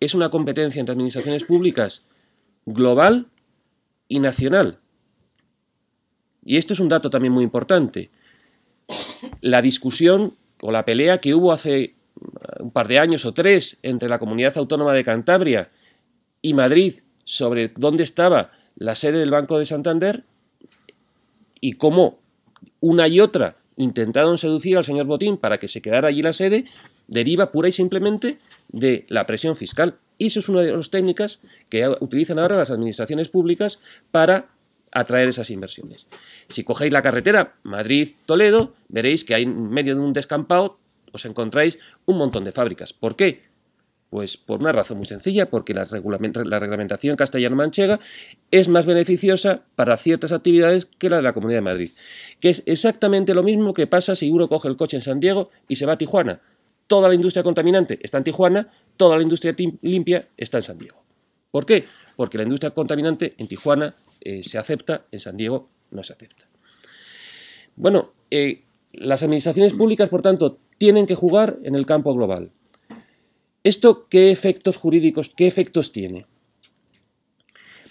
es 0.00 0.14
una 0.14 0.30
competencia 0.30 0.80
entre 0.80 0.94
administraciones 0.94 1.44
públicas 1.44 2.04
global 2.66 3.28
y 4.08 4.18
nacional. 4.18 4.78
Y 6.44 6.56
esto 6.56 6.72
es 6.72 6.80
un 6.80 6.88
dato 6.88 7.10
también 7.10 7.32
muy 7.32 7.44
importante 7.44 8.10
la 9.40 9.62
discusión 9.62 10.36
o 10.62 10.72
la 10.72 10.84
pelea 10.84 11.18
que 11.18 11.34
hubo 11.34 11.52
hace 11.52 11.94
un 12.58 12.70
par 12.70 12.88
de 12.88 12.98
años 12.98 13.24
o 13.24 13.32
tres 13.32 13.78
entre 13.82 14.08
la 14.08 14.18
Comunidad 14.18 14.56
Autónoma 14.58 14.92
de 14.92 15.04
Cantabria 15.04 15.70
y 16.42 16.54
Madrid 16.54 16.94
sobre 17.24 17.68
dónde 17.68 18.02
estaba 18.02 18.50
la 18.76 18.94
sede 18.94 19.18
del 19.18 19.30
Banco 19.30 19.58
de 19.58 19.66
Santander 19.66 20.24
y 21.60 21.74
cómo 21.74 22.18
una 22.80 23.08
y 23.08 23.20
otra 23.20 23.56
intentaron 23.76 24.38
seducir 24.38 24.76
al 24.76 24.84
señor 24.84 25.06
Botín 25.06 25.36
para 25.36 25.58
que 25.58 25.68
se 25.68 25.80
quedara 25.80 26.08
allí 26.08 26.22
la 26.22 26.32
sede, 26.32 26.64
deriva 27.08 27.50
pura 27.50 27.68
y 27.68 27.72
simplemente 27.72 28.38
de 28.72 29.04
la 29.08 29.26
presión 29.26 29.56
fiscal. 29.56 29.98
Y 30.18 30.26
eso 30.26 30.40
es 30.40 30.48
una 30.48 30.62
de 30.62 30.72
las 30.72 30.90
técnicas 30.90 31.40
que 31.68 31.88
utilizan 32.00 32.38
ahora 32.38 32.56
las 32.56 32.70
administraciones 32.70 33.28
públicas 33.28 33.78
para 34.10 34.48
atraer 34.92 35.28
esas 35.28 35.50
inversiones. 35.50 36.06
Si 36.48 36.64
cogéis 36.64 36.92
la 36.92 37.02
carretera 37.02 37.54
Madrid-Toledo, 37.62 38.74
veréis 38.88 39.24
que 39.24 39.34
hay 39.34 39.44
en 39.44 39.70
medio 39.70 39.94
de 39.94 40.00
un 40.00 40.12
descampado 40.12 40.80
os 41.12 41.24
encontráis 41.24 41.78
un 42.06 42.16
montón 42.18 42.44
de 42.44 42.52
fábricas. 42.52 42.92
¿Por 42.92 43.16
qué? 43.16 43.42
Pues 44.10 44.36
por 44.36 44.60
una 44.60 44.72
razón 44.72 44.98
muy 44.98 45.06
sencilla, 45.06 45.48
porque 45.48 45.72
la, 45.72 45.84
reglamentación 45.84 47.16
castellano-manchega 47.16 48.00
es 48.50 48.68
más 48.68 48.84
beneficiosa 48.84 49.62
para 49.76 49.96
ciertas 49.96 50.32
actividades 50.32 50.86
que 50.86 51.08
la 51.08 51.16
de 51.16 51.22
la 51.22 51.32
Comunidad 51.32 51.58
de 51.58 51.62
Madrid. 51.62 51.90
Que 52.40 52.50
es 52.50 52.64
exactamente 52.66 53.34
lo 53.34 53.44
mismo 53.44 53.72
que 53.72 53.86
pasa 53.86 54.16
si 54.16 54.30
uno 54.30 54.48
coge 54.48 54.66
el 54.66 54.76
coche 54.76 54.96
en 54.96 55.02
San 55.02 55.20
Diego 55.20 55.50
y 55.68 55.76
se 55.76 55.86
va 55.86 55.92
a 55.92 55.98
Tijuana. 55.98 56.40
Toda 56.90 57.08
la 57.08 57.14
industria 57.14 57.44
contaminante 57.44 58.00
está 58.02 58.18
en 58.18 58.24
Tijuana, 58.24 58.68
toda 58.96 59.16
la 59.16 59.22
industria 59.22 59.54
limpia 59.82 60.26
está 60.36 60.58
en 60.58 60.62
San 60.64 60.76
Diego. 60.76 61.00
¿Por 61.52 61.64
qué? 61.64 61.84
Porque 62.16 62.36
la 62.36 62.42
industria 62.42 62.72
contaminante 62.72 63.36
en 63.38 63.46
Tijuana 63.46 63.94
eh, 64.22 64.42
se 64.42 64.58
acepta, 64.58 65.06
en 65.12 65.20
San 65.20 65.36
Diego 65.36 65.68
no 65.92 66.02
se 66.02 66.14
acepta. 66.14 66.46
Bueno, 67.76 68.10
eh, 68.28 68.64
las 68.92 69.22
administraciones 69.22 69.72
públicas, 69.72 70.08
por 70.08 70.20
tanto, 70.20 70.58
tienen 70.78 71.06
que 71.06 71.14
jugar 71.14 71.60
en 71.62 71.76
el 71.76 71.86
campo 71.86 72.12
global. 72.12 72.50
¿Esto 73.62 74.08
qué 74.08 74.32
efectos 74.32 74.76
jurídicos, 74.76 75.30
qué 75.36 75.46
efectos 75.46 75.92
tiene? 75.92 76.26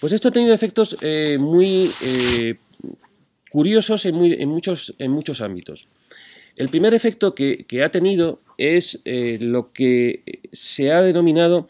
Pues 0.01 0.11
esto 0.11 0.27
ha 0.27 0.31
tenido 0.31 0.53
efectos 0.53 0.97
eh, 1.03 1.37
muy 1.39 1.89
curiosos 3.49 4.05
en, 4.05 4.15
muchos, 4.49 4.93
en, 4.99 5.11
muchos, 5.11 5.39
ámbitos. 5.39 5.87
El 6.59 6.69
primer 6.69 6.93
efecto 6.93 7.33
que, 7.33 7.65
ha 7.83 7.89
tenido 7.89 8.41
es 8.57 9.01
lo 9.05 9.71
que 9.71 10.41
se 10.51 10.91
ha 10.91 11.01
denominado 11.01 11.69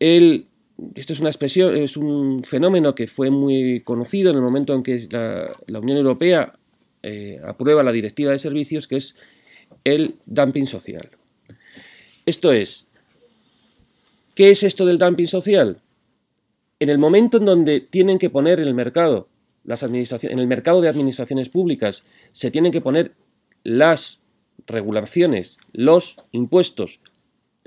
el 0.00 0.46
esto 0.94 1.12
es 1.12 1.20
una 1.20 1.28
expresión, 1.28 1.76
es 1.76 1.98
un 1.98 2.42
fenómeno 2.42 2.94
que 2.94 3.06
fue 3.06 3.30
muy 3.30 3.80
conocido 3.80 4.30
en 4.30 4.36
el 4.36 4.42
momento 4.42 4.74
en 4.74 4.82
que 4.82 5.06
la, 5.10 5.78
Unión 5.78 5.98
Europea 5.98 6.54
eh, 7.02 7.38
aprueba 7.44 7.82
la 7.82 7.92
directiva 7.92 8.32
de 8.32 8.38
servicios, 8.38 8.88
que 8.88 8.96
es 8.96 9.14
el 9.84 10.16
dumping 10.26 10.66
social. 10.66 11.10
Esto 12.24 12.50
es, 12.52 12.86
¿qué 14.34 14.50
es 14.50 14.62
esto 14.62 14.86
del 14.86 14.96
dumping 14.98 15.26
social? 15.26 15.80
En 16.78 16.88
el 16.88 16.98
momento 16.98 17.36
en 17.36 17.44
donde 17.44 17.80
tienen 17.80 18.18
que 18.18 18.30
poner 18.30 18.60
el 18.60 18.72
mercado, 18.72 19.28
las 19.64 19.82
administraciones, 19.82 20.32
en 20.32 20.38
el 20.38 20.46
mercado 20.46 20.80
de 20.80 20.88
administraciones 20.88 21.50
públicas, 21.50 22.04
se 22.32 22.50
tienen 22.50 22.72
que 22.72 22.80
poner 22.80 23.12
las 23.64 24.20
regulaciones, 24.66 25.58
los 25.72 26.16
impuestos, 26.32 27.00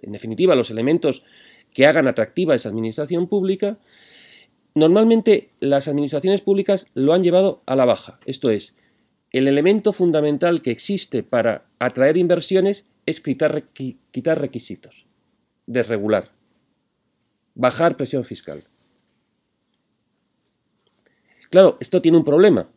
en 0.02 0.12
definitiva, 0.12 0.56
los 0.56 0.72
elementos 0.72 1.24
que 1.74 1.86
hagan 1.88 2.08
atractiva 2.08 2.56
esa 2.56 2.70
administración 2.70 3.28
pública, 3.28 3.78
normalmente 4.76 5.50
las 5.60 5.88
administraciones 5.88 6.42
públicas 6.42 6.88
lo 6.94 7.14
han 7.14 7.24
llevado 7.24 7.62
a 7.66 7.76
la 7.76 7.86
baja. 7.86 8.20
Esto 8.26 8.50
es, 8.50 8.76
el 9.32 9.48
elemento 9.48 9.94
fundamental 9.94 10.62
que 10.62 10.72
existe 10.72 11.24
para 11.24 11.64
atraer 11.80 12.18
inversiones 12.18 12.86
es 13.06 13.20
quitar, 13.20 13.64
quitar 14.12 14.40
requisitos, 14.40 15.08
desregular, 15.66 16.32
bajar 17.56 17.98
presión 17.98 18.24
fiscal. 18.24 18.64
Claro, 21.50 21.78
esto 21.80 22.02
tiene 22.02 22.18
un 22.18 22.24
problema. 22.24 22.68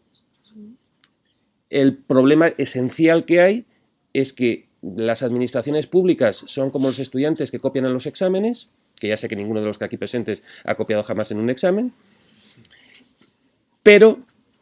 El 1.71 1.97
problema 1.97 2.49
esencial 2.59 3.25
que 3.25 3.41
hay 3.41 3.65
es 4.13 4.33
que 4.33 4.67
las 4.83 5.23
administraciones 5.23 5.87
públicas 5.87 6.45
son 6.47 6.71
como 6.71 6.89
los 6.89 6.99
estudiantes 6.99 7.51
que 7.51 7.59
copian 7.59 7.87
en 7.87 7.93
los 7.93 8.07
exámenes, 8.07 8.69
que 8.99 9.09
ya 9.09 9.17
sé 9.17 9.29
que 9.29 9.37
ninguno 9.37 9.61
de 9.61 9.67
los 9.67 9.79
que 9.79 9.85
aquí 9.85 9.97
presentes 9.97 10.43
ha 10.65 10.75
copiado 10.75 11.03
jamás 11.03 11.31
en 11.31 11.39
un 11.39 11.51
examen, 11.51 11.93
pero 13.83 14.21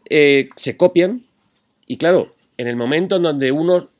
eh, 0.09 0.49
se 0.57 0.77
copian 0.77 1.25
y 1.87 1.99
claro, 1.99 2.35
en 2.57 2.69
el 2.69 2.77
momento 2.77 3.17
en 3.17 3.23
donde 3.23 3.53
uno 3.53 3.91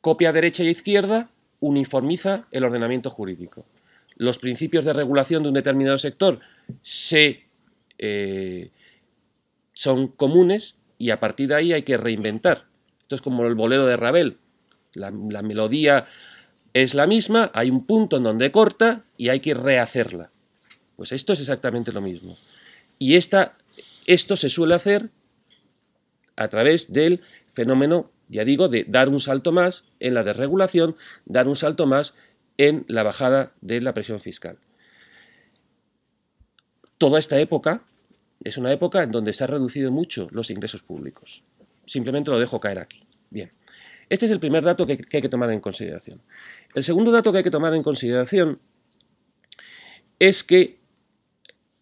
copia 0.00 0.32
derecha 0.32 0.62
y 0.62 0.68
izquierda, 0.68 1.30
uniformiza 1.60 2.46
el 2.50 2.64
ordenamiento 2.64 3.08
jurídico. 3.08 3.64
Los 4.16 4.38
principios 4.38 4.84
de 4.84 4.92
regulación 4.92 5.42
de 5.42 5.48
un 5.48 5.54
determinado 5.54 5.98
sector 5.98 6.40
se, 6.82 7.44
eh, 7.98 8.70
son 9.72 10.08
comunes 10.08 10.76
y 10.98 11.10
a 11.10 11.20
partir 11.20 11.48
de 11.48 11.54
ahí 11.56 11.72
hay 11.72 11.82
que 11.82 11.96
reinventar. 11.96 12.66
Esto 13.00 13.16
es 13.16 13.22
como 13.22 13.44
el 13.46 13.54
bolero 13.54 13.86
de 13.86 13.96
Ravel. 13.96 14.38
La, 14.94 15.10
melodía 15.10 16.06
es 16.72 16.94
la 16.94 17.06
misma, 17.06 17.50
hay 17.52 17.68
un 17.68 17.84
punto 17.84 18.16
en 18.16 18.22
donde 18.22 18.52
corta 18.52 19.04
y 19.16 19.28
hay 19.28 19.40
que 19.40 19.54
rehacerla. 19.54 20.30
Pues 20.96 21.12
esto 21.12 21.32
es 21.32 21.40
exactamente 21.40 21.92
lo 21.92 22.00
mismo. 22.00 22.36
Y 22.98 23.16
esta, 23.16 23.56
esto 24.06 24.36
se 24.36 24.48
suele 24.48 24.74
hacer 24.74 25.10
a 26.36 26.48
través 26.48 26.92
del 26.92 27.22
fenómeno, 27.52 28.10
ya 28.28 28.44
digo, 28.44 28.68
de 28.68 28.84
dar 28.88 29.08
un 29.08 29.20
salto 29.20 29.52
más 29.52 29.84
en 29.98 30.14
la 30.14 30.22
desregulación, 30.22 30.96
dar 31.24 31.48
un 31.48 31.56
salto 31.56 31.86
más 31.86 32.14
en 32.56 32.84
la 32.88 33.02
bajada 33.02 33.52
de 33.60 33.80
la 33.80 33.94
presión 33.94 34.20
fiscal. 34.20 34.58
Toda 36.98 37.18
esta 37.18 37.38
época 37.38 37.82
es 38.44 38.58
una 38.58 38.70
época 38.70 39.02
en 39.02 39.10
donde 39.10 39.32
se 39.32 39.42
han 39.42 39.50
reducido 39.50 39.90
mucho 39.90 40.28
los 40.30 40.50
ingresos 40.50 40.82
públicos. 40.82 41.42
Simplemente 41.86 42.30
lo 42.30 42.38
dejo 42.38 42.60
caer 42.60 42.78
aquí. 42.78 43.06
Bien. 43.30 43.50
Este 44.08 44.26
es 44.26 44.32
el 44.32 44.38
primer 44.38 44.62
dato 44.62 44.86
que, 44.86 44.92
hay 45.12 45.22
que 45.22 45.28
tomar 45.28 45.50
en 45.50 45.60
consideración. 45.60 46.20
El 46.74 46.84
segundo 46.84 47.10
dato 47.10 47.32
que 47.32 47.38
hay 47.38 47.44
que 47.44 47.50
tomar 47.50 47.74
en 47.74 47.82
consideración 47.82 48.60
es 50.18 50.44
que 50.44 50.78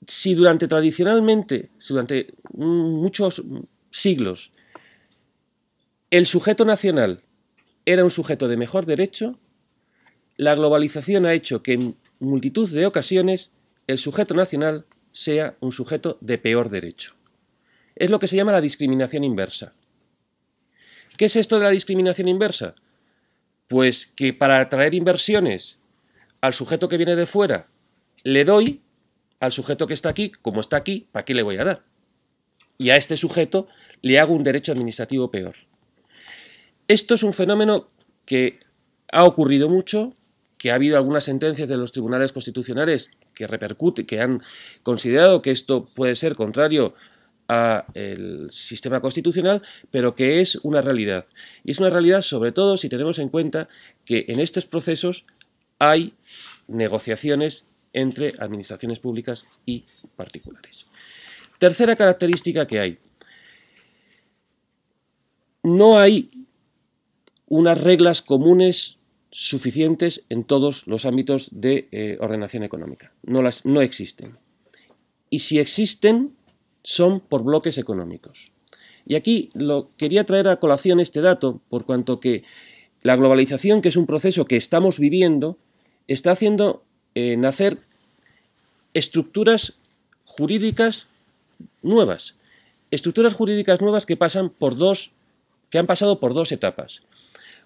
si 0.07 0.35
durante 0.35 0.69
tradicionalmente, 0.69 1.71
durante 1.89 2.35
muchos 2.55 3.43
siglos, 3.91 4.53
el 6.11 6.27
sujeto 6.27 6.65
nacional 6.65 7.23
era 7.85 8.05
un 8.05 8.11
sujeto 8.11 8.47
de 8.47 8.57
mejor 8.57 8.87
derecho, 8.87 9.39
la 10.37 10.55
globalización 10.55 11.27
ha 11.27 11.35
hecho 11.35 11.63
que 11.63 11.73
en 11.73 11.97
multitud 12.21 12.71
de 12.71 12.87
ocasiones 12.87 13.51
el 13.87 13.99
sujeto 13.99 14.35
nacional 14.35 14.87
sea 15.13 15.57
un 15.61 15.73
sujeto 15.73 16.19
de 16.21 16.39
peor 16.39 16.71
derecho. 16.71 17.15
es 17.95 18.11
lo 18.11 18.19
que 18.19 18.29
se 18.29 18.37
llama 18.37 18.53
la 18.53 18.61
discriminación 18.61 19.23
inversa. 19.23 19.75
¿Qué 21.17 21.27
es 21.27 21.37
esto 21.37 21.59
de 21.59 21.67
la 21.67 21.71
discriminación 21.71 22.27
inversa? 22.27 22.75
Pues 23.69 24.11
que 24.17 24.33
para 24.33 24.61
atraer 24.61 24.95
inversiones 24.95 25.79
al 26.41 26.55
sujeto 26.55 26.89
que 26.89 26.97
viene 26.97 27.17
de 27.17 27.27
fuera 27.27 27.69
le 28.25 28.45
doy, 28.45 28.83
al 29.41 29.53
sujeto 29.53 29.87
que 29.87 29.95
está 29.95 30.09
aquí, 30.09 30.31
como 30.31 30.61
está 30.61 30.77
aquí, 30.77 31.09
¿para 31.13 31.25
qué 31.25 31.35
le 31.35 31.43
voy 31.43 31.59
a 31.59 31.65
dar? 31.65 31.85
Y 32.79 32.91
a 32.91 32.97
este 32.97 33.17
sujeto 33.17 33.69
le 34.01 34.19
hago 34.19 34.35
un 34.35 34.43
derecho 34.43 34.73
administrativo 34.73 35.31
peor. 35.31 35.57
Esto 36.89 37.15
es 37.15 37.23
un 37.23 37.33
fenómeno 37.33 37.91
que 38.25 38.61
ha 39.11 39.25
ocurrido 39.25 39.69
mucho, 39.69 40.17
que 40.59 40.71
ha 40.71 40.77
habido 40.77 40.97
algunas 40.97 41.25
sentencias 41.25 41.69
de 41.69 41.77
los 41.77 41.93
tribunales 41.93 42.33
constitucionales 42.33 43.11
que 43.35 43.47
repercute, 43.47 44.07
que 44.07 44.21
han 44.21 44.43
considerado 44.83 45.43
que 45.43 45.51
esto 45.51 45.87
puede 45.95 46.17
ser 46.17 46.35
contrario 46.35 46.95
al 47.49 48.51
sistema 48.51 49.01
constitucional, 49.01 49.63
pero 49.91 50.15
que 50.15 50.41
es 50.41 50.57
una 50.63 50.81
realidad. 50.81 51.27
Y 51.65 51.73
es 51.73 51.81
una 51.81 51.91
realidad 51.91 52.23
sobre 52.23 52.53
todo 52.53 52.77
si 52.77 52.89
tenemos 52.89 53.19
en 53.19 53.29
cuenta 53.29 53.69
que 54.05 54.25
en 54.29 54.41
estos 54.41 54.65
procesos 54.65 55.25
hay 55.79 56.15
negociaciones 56.69 57.65
entre 57.93 58.33
administraciones 58.39 59.01
públicas 59.01 59.45
y 59.67 59.85
particulares. 60.17 60.87
Tercera 61.59 61.95
característica 61.95 62.67
que 62.67 62.81
hay. 62.81 62.99
No 65.63 65.99
hay 65.99 66.31
unas 67.47 67.79
reglas 67.79 68.23
comunes 68.23 68.97
suficientes 69.33 70.25
en 70.29 70.45
todos 70.45 70.87
los 70.87 71.07
ámbitos 71.07 71.49
de 71.51 71.89
eh, 71.91 72.19
ordenación 72.21 72.63
económica. 72.63 73.13
No, 73.23 73.43
las, 73.43 73.65
no 73.65 73.81
existen. 73.81 74.37
Y 75.31 75.41
si 75.41 75.59
existen, 75.59 76.37
son 76.85 77.21
por 77.21 77.43
bloques 77.43 77.79
económicos. 77.79 78.53
Y 79.07 79.15
aquí 79.15 79.51
lo 79.55 79.91
quería 79.97 80.25
traer 80.25 80.49
a 80.49 80.61
colación 80.61 81.01
este 81.01 81.23
dato, 81.23 81.61
por 81.71 81.87
cuanto 81.87 82.21
que 82.21 82.45
la 83.03 83.17
globalización, 83.17 83.81
que 83.81 83.89
es 83.89 83.97
un 83.97 84.07
proceso 84.07 84.45
que 84.45 84.57
estamos 84.57 85.01
viviendo, 85.01 85.57
está 86.07 86.33
haciendo 86.33 86.85
eh, 87.15 87.37
nacer 87.37 87.79
estructuras 88.93 89.75
jurídicas 90.25 91.09
nuevas. 91.81 92.35
Estructuras 92.91 93.33
jurídicas 93.33 93.81
nuevas 93.81 94.05
que 94.05 94.19
pasan 94.19 94.51
por 94.51 94.77
dos, 94.77 95.13
que 95.71 95.79
han 95.79 95.87
pasado 95.87 96.21
por 96.21 96.35
dos 96.35 96.53
etapas. 96.53 97.03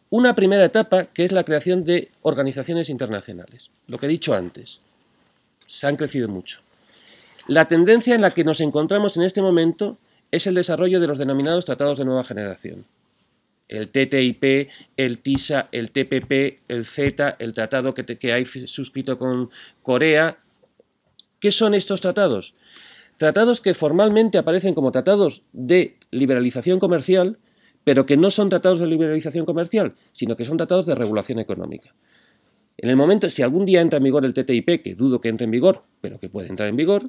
Una 0.09 0.35
primera 0.35 0.65
etapa 0.65 1.07
que 1.07 1.25
es 1.25 1.33
la 1.33 1.45
creación 1.45 1.85
de 1.85 2.11
organizaciones 2.23 2.89
internacionales, 2.89 3.71
lo 3.89 3.99
que 3.99 4.07
he 4.07 4.09
dicho 4.09 4.35
antes. 4.35 4.79
Se 5.67 5.87
han 5.87 5.97
crecido 5.97 6.29
mucho. 6.29 6.61
La 7.49 7.67
tendencia 7.67 8.15
en 8.15 8.21
la 8.21 8.33
que 8.33 8.45
nos 8.45 8.61
encontramos 8.61 9.17
en 9.17 9.25
este 9.25 9.43
momento 9.43 9.99
es 10.31 10.47
el 10.47 10.55
desarrollo 10.55 11.01
de 11.01 11.09
los 11.09 11.19
denominados 11.19 11.65
tratados 11.65 11.99
de 11.99 12.05
nueva 12.05 12.25
generación. 12.25 12.85
El 13.69 13.89
TTIP, 13.89 14.69
el 14.97 15.19
TISA, 15.19 15.69
el 15.73 15.91
TPP, 15.91 16.61
el 16.69 16.85
Z, 16.85 17.37
el 17.41 17.53
tratado 17.53 17.95
que, 17.95 18.05
que 18.05 18.33
hay 18.33 18.45
suscrito 18.45 19.19
con 19.19 19.51
Corea. 19.83 20.39
¿Qué 21.41 21.51
son 21.51 21.75
estos 21.75 22.01
tratados? 22.01 22.55
Tratados 23.17 23.61
que 23.61 23.75
formalmente 23.75 24.39
aparecen 24.39 24.75
como 24.75 24.93
tratados 24.93 25.43
de 25.53 25.97
liberalización 26.13 26.79
comercial, 26.79 27.39
pero 27.87 28.05
que 28.05 28.17
no 28.17 28.33
son 28.33 28.49
tratados 28.49 28.81
de 28.81 28.89
liberalización 28.89 29.47
comercial, 29.47 29.95
sino 30.11 30.37
que 30.37 30.45
son 30.45 30.57
tratados 30.57 30.87
de 30.87 30.97
regulación 30.97 31.39
económica. 31.39 31.95
En 32.77 32.91
el 32.91 32.97
momento, 32.97 33.31
si 33.31 33.43
algún 33.43 33.65
día 33.65 33.81
entra 33.81 33.99
en 33.99 34.03
vigor 34.03 34.25
el 34.25 34.35
TTIP, 34.35 34.83
que 34.83 34.97
dudo 34.97 35.21
que 35.21 35.29
entre 35.29 35.45
en 35.45 35.53
vigor, 35.53 35.85
pero 36.01 36.19
que 36.19 36.29
puede 36.29 36.49
entrar 36.49 36.69
en 36.69 36.75
vigor, 36.75 37.09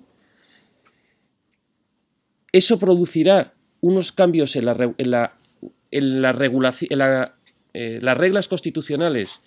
eso 2.51 2.77
producirá 2.77 3.55
unos 3.81 4.11
cambios 4.11 4.55
en, 4.55 4.65
la, 4.65 4.93
en, 4.99 6.21
la, 6.21 7.33
eh, 7.73 7.99
las 7.99 8.17
reglas 8.17 8.47
constitucionales 8.47 9.41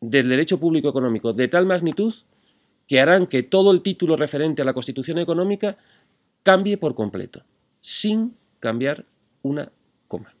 del 0.00 0.28
derecho 0.28 0.60
público 0.60 0.88
económico 0.88 1.32
de 1.32 1.48
tal 1.48 1.66
magnitud 1.66 2.14
que 2.86 3.00
harán 3.00 3.26
que 3.26 3.42
todo 3.42 3.72
el 3.72 3.82
título 3.82 4.14
referente 4.16 4.62
a 4.62 4.64
la 4.64 4.74
constitución 4.74 5.18
económica 5.18 5.76
cambie 6.44 6.76
por 6.78 6.94
completo, 6.94 7.42
sin 7.80 8.36
cambiar 8.60 9.06
una 9.42 9.72
coma 10.06 10.32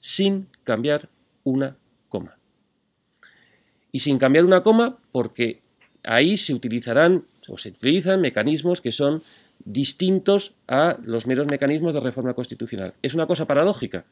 sin 0.00 0.48
cambiar 0.64 1.10
una 1.44 1.76
coma. 2.08 2.38
Y 3.92 4.00
sin 4.00 4.18
cambiar 4.18 4.46
una 4.46 4.62
coma 4.62 4.96
porque 5.12 5.60
ahí 6.02 6.38
se 6.38 6.54
utilizarán 6.54 7.26
o 7.48 7.58
se 7.58 7.68
utilizan 7.68 8.22
mecanismos 8.22 8.80
que 8.80 8.92
son 8.92 9.22
distintos 9.62 10.54
a 10.66 10.96
los 11.04 11.26
meros 11.26 11.46
mecanismos 11.48 11.92
de 11.92 12.00
reforma 12.00 12.32
constitucional. 12.32 12.94
Es 13.02 13.14
una 13.14 13.26
cosa 13.26 13.46
paradójica. 13.46 14.06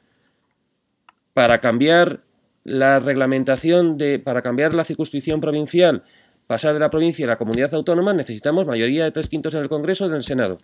Para 1.32 1.58
cambiar 1.60 2.20
la 2.64 3.00
reglamentación 3.00 3.96
de, 3.96 4.18
para 4.18 4.42
cambiar 4.42 4.74
la 4.74 4.84
circunscripción 4.84 5.40
provincial, 5.40 6.02
pasar 6.46 6.74
de 6.74 6.80
la 6.80 6.90
provincia 6.90 7.24
a 7.24 7.28
la 7.28 7.38
comunidad 7.38 7.72
autónoma, 7.72 8.12
necesitamos 8.12 8.66
mayoría 8.66 9.04
de 9.04 9.10
tres 9.12 9.30
quintos 9.30 9.54
en 9.54 9.62
el 9.62 9.70
Congreso 9.70 10.04
y 10.04 10.08
en 10.08 10.16
el 10.16 10.22
Senado. 10.22 10.58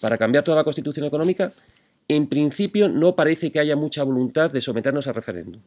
Para 0.00 0.18
cambiar 0.18 0.42
toda 0.42 0.56
la 0.56 0.64
constitución 0.64 1.06
económica, 1.06 1.52
en 2.16 2.26
principio 2.26 2.88
no 2.88 3.14
parece 3.14 3.52
que 3.52 3.60
haya 3.60 3.76
mucha 3.76 4.02
voluntad 4.02 4.50
de 4.50 4.60
someternos 4.60 5.06
a 5.06 5.12
referéndum. 5.12 5.62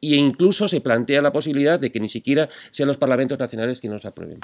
E 0.00 0.14
incluso 0.14 0.68
se 0.68 0.80
plantea 0.80 1.20
la 1.20 1.32
posibilidad 1.32 1.80
de 1.80 1.90
que 1.90 1.98
ni 1.98 2.08
siquiera 2.08 2.48
sean 2.70 2.86
los 2.86 2.96
parlamentos 2.96 3.38
nacionales 3.38 3.80
quienes 3.80 3.96
los 3.96 4.04
aprueben. 4.04 4.38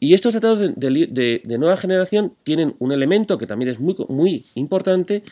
Y 0.00 0.14
estos 0.14 0.32
tratados 0.32 0.72
de, 0.74 1.42
nueva 1.58 1.76
generación 1.76 2.34
tienen 2.42 2.74
un 2.78 2.92
elemento 2.92 3.36
que 3.36 3.46
también 3.46 3.70
es 3.70 3.78
muy, 3.80 4.44
importante, 4.54 5.24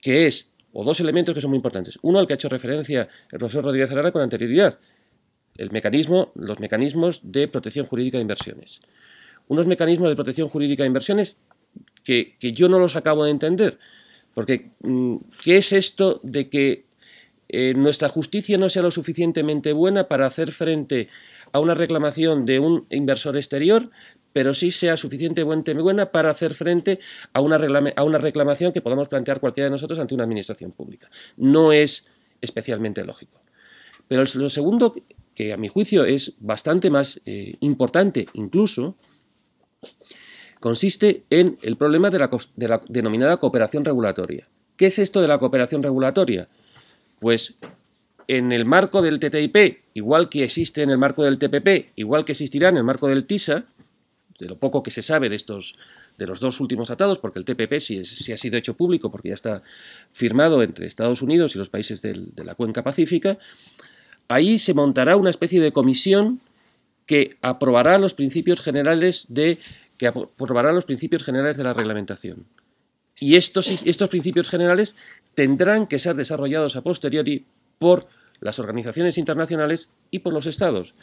que 0.00 0.26
es, 0.26 0.48
o 0.72 0.82
dos 0.82 0.98
elementos 0.98 1.32
que 1.32 1.40
son 1.40 1.50
muy 1.50 1.56
importantes. 1.58 1.96
Uno 2.02 2.18
al 2.18 2.26
que 2.26 2.32
ha 2.32 2.36
hecho 2.36 2.48
referencia 2.48 3.08
el 3.30 3.38
profesor 3.38 3.64
Rodríguez 3.64 3.92
Herrera 3.92 4.10
con 4.10 4.22
anterioridad, 4.22 4.78
el 5.56 5.70
mecanismo, 5.70 6.32
los 6.34 6.58
mecanismos 6.58 7.20
de 7.22 7.46
protección 7.46 7.86
jurídica 7.86 8.18
de 8.18 8.22
inversiones. 8.22 8.80
Unos 9.46 9.68
mecanismos 9.68 10.08
de 10.08 10.16
protección 10.16 10.48
jurídica 10.48 10.82
de 10.82 10.88
inversiones 10.88 11.38
que, 12.04 12.36
yo 12.40 12.68
no 12.68 12.78
los 12.78 12.94
acabo 12.94 13.24
de 13.24 13.30
entender. 13.30 13.78
Porque, 14.34 14.70
mm, 14.80 15.16
¿qué 15.42 15.56
es 15.56 15.72
esto 15.72 16.20
de 16.22 16.48
que 16.48 16.84
eh, 17.48 17.74
nuestra 17.74 18.08
justicia 18.08 18.58
no 18.58 18.68
sea 18.68 18.82
lo 18.82 18.90
suficientemente 18.90 19.72
buena 19.72 20.08
para 20.08 20.26
hacer 20.26 20.52
frente 20.52 21.08
a 21.52 21.60
una 21.60 21.74
reclamación 21.74 22.46
de 22.46 22.58
un 22.58 22.86
inversor 22.90 23.36
exterior, 23.36 23.90
pero 24.32 24.54
sí 24.54 24.72
sea 24.72 24.96
suficientemente 24.96 25.72
buena 25.74 26.10
para 26.10 26.30
hacer 26.30 26.54
frente 26.54 26.98
a 27.32 27.40
una, 27.40 27.58
reclamación 28.18 28.72
que 28.72 28.80
podamos 28.80 29.08
plantear 29.08 29.38
cualquiera 29.38 29.66
de 29.66 29.70
nosotros 29.70 29.98
ante 29.98 30.14
una 30.14 30.24
administración 30.24 30.72
pública? 30.72 31.08
No 31.36 31.72
es 31.72 32.08
especialmente 32.40 33.04
lógico. 33.04 33.40
Pero 34.08 34.24
lo 34.34 34.48
segundo, 34.48 34.94
que 35.34 35.52
a 35.52 35.56
mi 35.56 35.68
juicio 35.68 36.04
es 36.04 36.34
bastante 36.40 36.90
más 36.90 37.20
eh, 37.24 37.54
importante 37.60 38.26
incluso, 38.34 38.96
consiste 40.64 41.24
en 41.28 41.58
el 41.60 41.76
problema 41.76 42.08
de 42.08 42.18
la, 42.18 42.80
denominada 42.88 43.36
cooperación 43.36 43.84
regulatoria. 43.84 44.48
¿Qué 44.78 44.86
es 44.86 44.98
esto 44.98 45.20
de 45.20 45.28
la 45.28 45.36
cooperación 45.36 45.82
regulatoria? 45.82 46.48
Pues 47.20 47.52
en 48.28 48.50
el 48.50 48.64
marco 48.64 49.02
del 49.02 49.20
TTIP, 49.20 49.82
igual 49.92 50.30
que 50.30 50.42
existe 50.42 50.80
en 50.80 50.88
el 50.88 50.96
marco 50.96 51.22
del 51.22 51.38
TPP, 51.38 51.92
igual 51.96 52.24
que 52.24 52.32
existirá 52.32 52.70
en 52.70 52.78
el 52.78 52.82
marco 52.82 53.08
del 53.08 53.26
TISA, 53.26 53.66
de 54.38 54.46
lo 54.46 54.58
poco 54.58 54.82
que 54.82 54.90
se 54.90 55.02
sabe 55.02 55.28
de 55.28 55.36
estos 55.36 55.76
de 56.16 56.26
los 56.26 56.40
dos 56.40 56.58
últimos 56.60 56.86
tratados, 56.86 57.18
porque 57.18 57.40
el 57.40 57.44
TPP 57.44 57.78
sí, 57.80 58.32
ha 58.32 58.38
sido 58.38 58.56
hecho 58.56 58.72
público, 58.72 59.10
porque 59.10 59.28
ya 59.28 59.34
está 59.34 59.62
firmado 60.12 60.62
entre 60.62 60.86
Estados 60.86 61.20
Unidos 61.20 61.54
y 61.54 61.58
los 61.58 61.68
países 61.68 62.00
de 62.00 62.24
la 62.42 62.54
cuenca 62.54 62.82
pacífica, 62.82 63.36
ahí 64.28 64.58
se 64.58 64.72
montará 64.72 65.16
una 65.16 65.28
especie 65.28 65.60
de 65.60 65.72
comisión 65.72 66.40
que 67.04 67.36
aprobará 67.42 67.98
los 67.98 68.14
principios 68.14 68.62
generales 68.62 69.26
de 69.28 69.58
que 69.96 70.06
aprobará 70.06 70.72
los 70.72 70.84
principios 70.84 71.24
generales 71.24 71.56
de 71.56 71.64
la 71.64 71.72
reglamentación. 71.72 72.46
Y 73.20 73.36
estos, 73.36 73.68
estos 73.84 74.10
principios 74.10 74.48
generales 74.48 74.96
tendrán 75.34 75.86
que 75.86 75.98
ser 75.98 76.16
desarrollados 76.16 76.76
a 76.76 76.82
posteriori 76.82 77.46
por 77.78 78.08
las 78.40 78.58
organizaciones 78.58 79.18
internacionales 79.18 79.90
y 80.10 80.20
por 80.20 80.32
los 80.32 80.46
estados. 80.46 80.94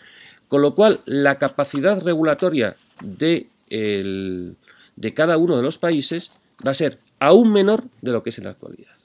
Con 0.48 0.62
lo 0.62 0.76
cual, 0.76 1.00
la 1.06 1.40
capacidad 1.40 2.02
regulatoria 2.02 2.76
de, 3.02 3.48
de 3.70 5.14
cada 5.14 5.38
uno 5.38 5.56
de 5.56 5.64
los 5.64 5.78
países 5.78 6.32
va 6.66 6.72
a 6.72 6.76
ser 6.76 7.00
aún 7.20 7.52
menor 7.52 7.86
de 8.02 8.12
lo 8.12 8.24
que 8.24 8.32
es 8.32 8.38
en 8.38 8.44
la 8.46 8.52
actualidad. 8.52 8.98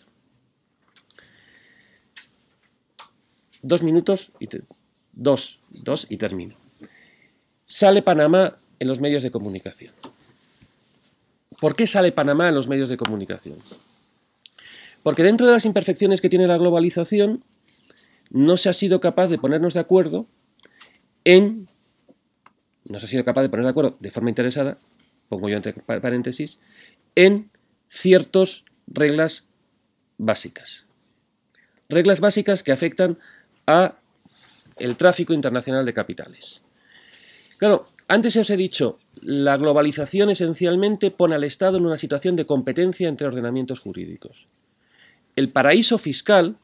Dos 3.63 3.83
minutos 3.83 4.33
y 4.41 4.49
dos, 5.13 5.61
dos 5.71 6.07
y 6.11 6.19
termino. 6.19 6.57
Sale 7.65 8.03
Panamá 8.03 8.59
en 8.79 8.89
los 8.89 9.01
medios 9.01 9.23
de 9.23 9.31
comunicación. 9.31 9.93
¿Por 11.61 11.75
qué 11.75 11.87
sale 11.87 12.13
Panamá 12.13 12.49
en 12.49 12.55
los 12.55 12.69
medios 12.69 12.89
de 12.89 12.97
comunicación? 12.97 13.59
Porque 15.03 15.23
dentro 15.23 15.47
de 15.47 15.53
las 15.53 15.65
imperfecciones 15.65 16.21
que 16.21 16.29
tiene 16.29 16.47
la 16.47 16.59
globalización, 16.59 17.43
no 18.31 18.57
se 18.57 18.69
ha 18.69 18.73
sido 18.73 19.01
capaz 19.01 19.29
de 19.29 19.39
ponernos 19.39 19.75
de 19.75 19.81
acuerdo 19.81 20.27
en. 21.25 21.69
No 22.85 22.99
se 22.99 23.07
ha 23.07 23.09
sido 23.09 23.25
capaz 23.25 23.43
de 23.43 23.49
poner 23.49 23.65
de 23.65 23.71
acuerdo 23.71 23.97
de 24.01 24.11
forma 24.11 24.31
interesada, 24.31 24.79
pongo 25.29 25.49
yo 25.49 25.57
entre 25.57 25.73
paréntesis, 25.73 26.59
en 27.15 27.51
ciertas 27.89 28.65
reglas 28.87 29.45
básicas. 30.19 30.85
Reglas 31.89 32.21
básicas 32.21 32.63
que 32.63 32.73
afectan 32.73 33.19
a 33.67 33.97
el 34.77 34.97
tráfico 34.97 35.33
internacional 35.33 35.85
de 35.87 35.95
capitales. 35.95 36.63
Claro, 37.59 37.87
antes 38.09 38.37
os 38.37 38.51
he 38.51 38.57
dicho, 38.57 38.99
la 39.21 39.57
globalización 39.57 40.31
esencialmente 40.31 41.11
pone 41.11 41.35
al 41.35 41.45
Estado 41.45 41.79
en 41.79 41.87
una 41.87 41.99
situación 41.99 42.37
de 42.37 42.47
competencia 42.47 43.09
entre 43.09 43.27
ordenamientos 43.27 43.81
jurídicos. 43.81 44.47
El 45.35 45.51
paraíso 45.51 45.99
fiscal 45.99 46.57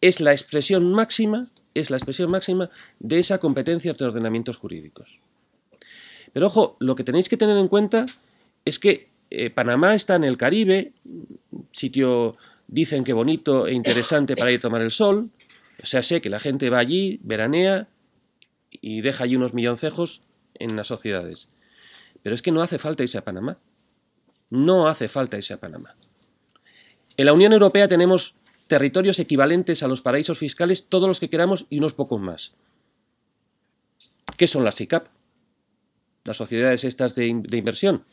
es 0.00 0.20
la 0.20 0.32
expresión 0.32 0.92
máxima, 0.92 1.48
es 1.74 1.90
la 1.90 1.96
expresión 1.96 2.30
máxima 2.30 2.70
de 2.98 3.18
esa 3.18 3.38
competencia 3.38 3.92
entre 3.92 4.06
ordenamientos 4.06 4.56
jurídicos. 4.56 5.18
Pero 6.32 6.46
ojo, 6.46 6.76
lo 6.80 6.96
que 6.96 7.04
tenéis 7.04 7.28
que 7.28 7.36
tener 7.36 7.56
en 7.56 7.68
cuenta 7.68 8.06
es 8.64 8.78
que 8.78 9.08
eh, 9.30 9.50
Panamá 9.50 9.94
está 9.94 10.16
en 10.16 10.24
el 10.24 10.36
Caribe, 10.36 10.92
sitio 11.72 12.36
dicen 12.68 13.04
que 13.04 13.12
bonito 13.12 13.66
e 13.66 13.72
interesante 13.72 14.36
para 14.36 14.50
ir 14.50 14.58
a 14.58 14.62
tomar 14.62 14.82
el 14.82 14.90
sol, 14.90 15.30
o 15.82 15.86
sea, 15.86 16.02
sé 16.02 16.20
que 16.20 16.30
la 16.30 16.40
gente 16.40 16.70
va 16.70 16.78
allí, 16.78 17.20
veranea 17.22 17.88
y 18.70 19.00
deja 19.00 19.24
allí 19.24 19.36
unos 19.36 19.54
milloncejos 19.54 20.22
en 20.54 20.76
las 20.76 20.86
sociedades. 20.86 21.48
Pero 22.22 22.34
es 22.34 22.42
que 22.42 22.52
no 22.52 22.62
hace 22.62 22.78
falta 22.78 23.02
irse 23.02 23.18
a 23.18 23.24
Panamá. 23.24 23.58
No 24.50 24.88
hace 24.88 25.08
falta 25.08 25.36
irse 25.36 25.54
a 25.54 25.60
Panamá. 25.60 25.96
En 27.16 27.26
la 27.26 27.32
Unión 27.32 27.52
Europea 27.52 27.88
tenemos 27.88 28.36
territorios 28.66 29.18
equivalentes 29.18 29.82
a 29.82 29.88
los 29.88 30.00
paraísos 30.00 30.38
fiscales, 30.38 30.88
todos 30.88 31.08
los 31.08 31.20
que 31.20 31.28
queramos 31.28 31.66
y 31.68 31.78
unos 31.78 31.94
pocos 31.94 32.20
más. 32.20 32.54
¿Qué 34.36 34.46
son 34.46 34.64
las 34.64 34.76
SICAP? 34.76 35.08
Las 36.24 36.36
sociedades 36.36 36.84
estas 36.84 37.14
de, 37.14 37.26
inversión. 37.26 38.04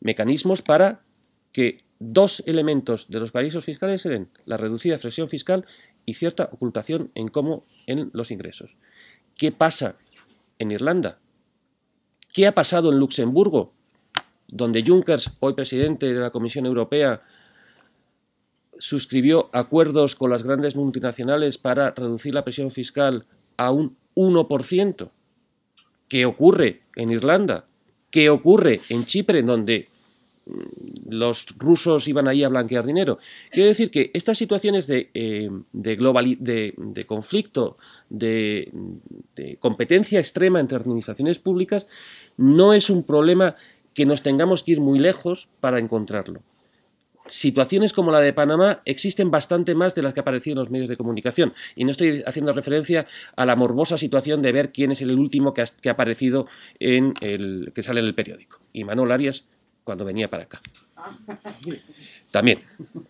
Mecanismos 0.00 0.62
para 0.62 1.02
que 1.52 1.84
dos 1.98 2.42
elementos 2.46 3.08
de 3.08 3.20
los 3.20 3.32
paraísos 3.32 3.64
fiscales 3.64 4.02
se 4.02 4.08
den, 4.08 4.28
la 4.44 4.56
reducida 4.56 4.98
presión 4.98 5.28
fiscal 5.28 5.66
y 6.06 6.14
cierta 6.14 6.48
ocultación 6.52 7.10
en 7.14 7.28
cómo 7.28 7.66
en 7.86 8.10
los 8.12 8.30
ingresos. 8.30 8.76
¿Qué 9.36 9.50
pasa 9.52 9.96
en 10.58 10.70
Irlanda? 10.70 11.18
¿Qué 12.34 12.48
ha 12.48 12.52
pasado 12.52 12.90
en 12.90 12.98
Luxemburgo? 12.98 13.72
Donde 14.48 14.82
Junckers, 14.84 15.30
hoy 15.38 15.54
presidente 15.54 16.12
de 16.12 16.18
la 16.18 16.30
Comisión 16.30 16.66
Europea, 16.66 17.22
suscribió 18.76 19.50
acuerdos 19.52 20.16
con 20.16 20.30
las 20.30 20.42
grandes 20.42 20.74
multinacionales 20.74 21.58
para 21.58 21.92
reducir 21.92 22.34
la 22.34 22.42
presión 22.42 22.72
fiscal 22.72 23.24
a 23.56 23.70
un 23.70 23.96
1%. 24.16 25.10
¿Qué 26.08 26.26
ocurre 26.26 26.82
en 26.96 27.12
Irlanda? 27.12 27.66
¿Qué 28.10 28.30
ocurre 28.30 28.80
en 28.88 29.04
Chipre, 29.04 29.44
donde 29.44 29.88
los 31.08 31.46
rusos 31.58 32.06
iban 32.08 32.28
ahí 32.28 32.42
a 32.42 32.48
blanquear 32.48 32.84
dinero. 32.84 33.18
Quiero 33.50 33.68
decir 33.68 33.90
que 33.90 34.10
estas 34.14 34.36
situaciones 34.38 34.86
de, 34.86 35.10
eh, 35.14 35.50
de, 35.72 37.04
conflicto, 37.06 37.78
de, 38.10 38.70
competencia 39.58 40.20
extrema 40.20 40.60
entre 40.60 40.76
administraciones 40.78 41.38
públicas, 41.38 41.86
no 42.36 42.72
es 42.72 42.90
un 42.90 43.04
problema 43.04 43.56
que 43.94 44.06
nos 44.06 44.22
tengamos 44.22 44.62
que 44.62 44.72
ir 44.72 44.80
muy 44.80 44.98
lejos 44.98 45.48
para 45.60 45.78
encontrarlo. 45.78 46.42
Situaciones 47.26 47.94
como 47.94 48.10
la 48.10 48.20
de 48.20 48.34
Panamá 48.34 48.82
existen 48.84 49.30
bastante 49.30 49.74
más 49.74 49.94
de 49.94 50.02
las 50.02 50.12
que 50.12 50.20
aparecían 50.20 50.54
en 50.54 50.58
los 50.58 50.70
medios 50.70 50.90
de 50.90 50.98
comunicación. 50.98 51.54
Y 51.74 51.84
no 51.84 51.90
estoy 51.90 52.22
haciendo 52.26 52.52
referencia 52.52 53.06
a 53.34 53.46
la 53.46 53.56
morbosa 53.56 53.96
situación 53.96 54.42
de 54.42 54.52
ver 54.52 54.72
quién 54.72 54.92
es 54.92 55.00
el 55.00 55.18
último 55.18 55.54
que 55.54 55.62
ha, 55.62 55.90
aparecido 55.90 56.46
en 56.80 57.14
el 57.22 57.72
que 57.74 57.82
sale 57.82 58.00
en 58.00 58.06
el 58.06 58.14
periódico. 58.14 58.60
Y 58.74 58.84
Manuel 58.84 59.10
Arias 59.10 59.44
cuando 59.84 60.04
venía 60.04 60.28
para 60.28 60.44
acá. 60.44 60.60
También. 62.30 62.62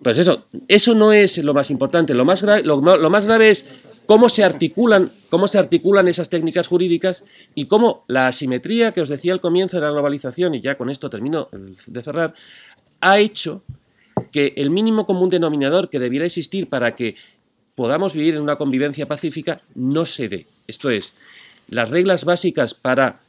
Pues 0.02 0.18
eso, 0.18 0.46
eso 0.68 0.94
no 0.94 1.12
es 1.12 1.38
lo 1.38 1.54
más 1.54 1.70
importante. 1.70 2.12
Lo 2.12 2.24
más, 2.24 2.42
grave, 2.42 2.62
lo, 2.62 2.80
más 2.82 3.24
grave 3.24 3.50
es 3.50 3.66
cómo 4.06 4.28
se 4.28 4.44
articulan, 4.44 5.12
cómo 5.30 5.46
se 5.48 5.58
articulan 5.58 6.08
esas 6.08 6.28
técnicas 6.28 6.66
jurídicas 6.66 7.24
y 7.54 7.66
cómo 7.66 8.04
la 8.08 8.26
asimetría 8.26 8.92
que 8.92 9.00
os 9.00 9.08
decía 9.08 9.32
al 9.32 9.40
comienzo 9.40 9.76
de 9.76 9.82
la 9.82 9.90
globalización, 9.90 10.54
y 10.54 10.60
ya 10.60 10.76
con 10.76 10.90
esto 10.90 11.08
termino 11.08 11.48
de 11.52 12.02
cerrar, 12.02 12.34
ha 13.00 13.18
hecho 13.18 13.62
que 14.30 14.52
el 14.56 14.70
mínimo 14.70 15.06
común 15.06 15.30
denominador 15.30 15.88
que 15.88 15.98
debiera 15.98 16.26
existir 16.26 16.68
para 16.68 16.96
que 16.96 17.16
podamos 17.74 18.14
vivir 18.14 18.34
en 18.34 18.42
una 18.42 18.56
convivencia 18.56 19.06
pacífica 19.06 19.60
no 19.74 20.06
se 20.06 20.28
dé. 20.28 20.46
Esto 20.66 20.90
es, 20.90 21.14
las 21.68 21.90
reglas 21.90 22.24
básicas 22.24 22.74
para 22.74 23.20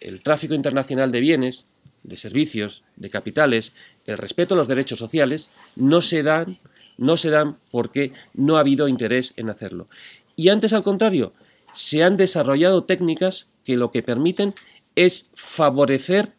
el 0.00 0.22
tráfico 0.22 0.54
internacional 0.54 1.10
de 1.12 1.20
bienes, 1.20 1.66
de 2.04 2.16
servicios, 2.16 2.82
de 2.96 3.10
capitales, 3.10 3.72
el 4.06 4.18
respeto 4.18 4.54
a 4.54 4.58
los 4.58 4.68
derechos 4.68 4.98
sociales, 4.98 5.50
no 5.74 6.00
se 6.00 6.22
dan, 6.22 6.58
no 6.96 7.16
se 7.16 7.30
dan 7.30 7.58
porque 7.70 8.12
no 8.34 8.56
ha 8.56 8.60
habido 8.60 8.86
interés 8.86 9.36
en 9.38 9.50
hacerlo. 9.50 9.88
Y 10.36 10.50
antes, 10.50 10.72
al 10.72 10.84
contrario, 10.84 11.32
se 11.72 12.04
han 12.04 12.16
desarrollado 12.16 12.84
técnicas 12.84 13.48
que 13.64 13.76
lo 13.76 13.90
que 13.90 14.02
permiten 14.02 14.54
es 14.94 15.30
favorecer 15.34 16.32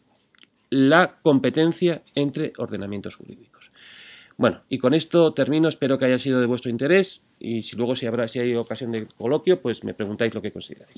la 0.70 1.18
competencia 1.22 2.02
entre 2.14 2.52
ordenamientos 2.56 3.16
jurídicos. 3.16 3.70
Bueno, 4.36 4.62
y 4.68 4.78
con 4.78 4.94
esto 4.94 5.32
termino, 5.32 5.68
espero 5.68 5.98
que 5.98 6.04
haya 6.04 6.18
sido 6.18 6.40
de 6.40 6.46
vuestro 6.46 6.70
interés 6.70 7.22
y 7.38 7.62
si 7.62 7.76
luego 7.76 7.96
si 7.96 8.06
habrá 8.06 8.28
si 8.28 8.38
hay 8.38 8.54
ocasión 8.54 8.92
de 8.92 9.06
coloquio, 9.06 9.60
pues 9.60 9.82
me 9.84 9.94
preguntáis 9.94 10.34
lo 10.34 10.42
que 10.42 10.52
consideráis. 10.52 10.96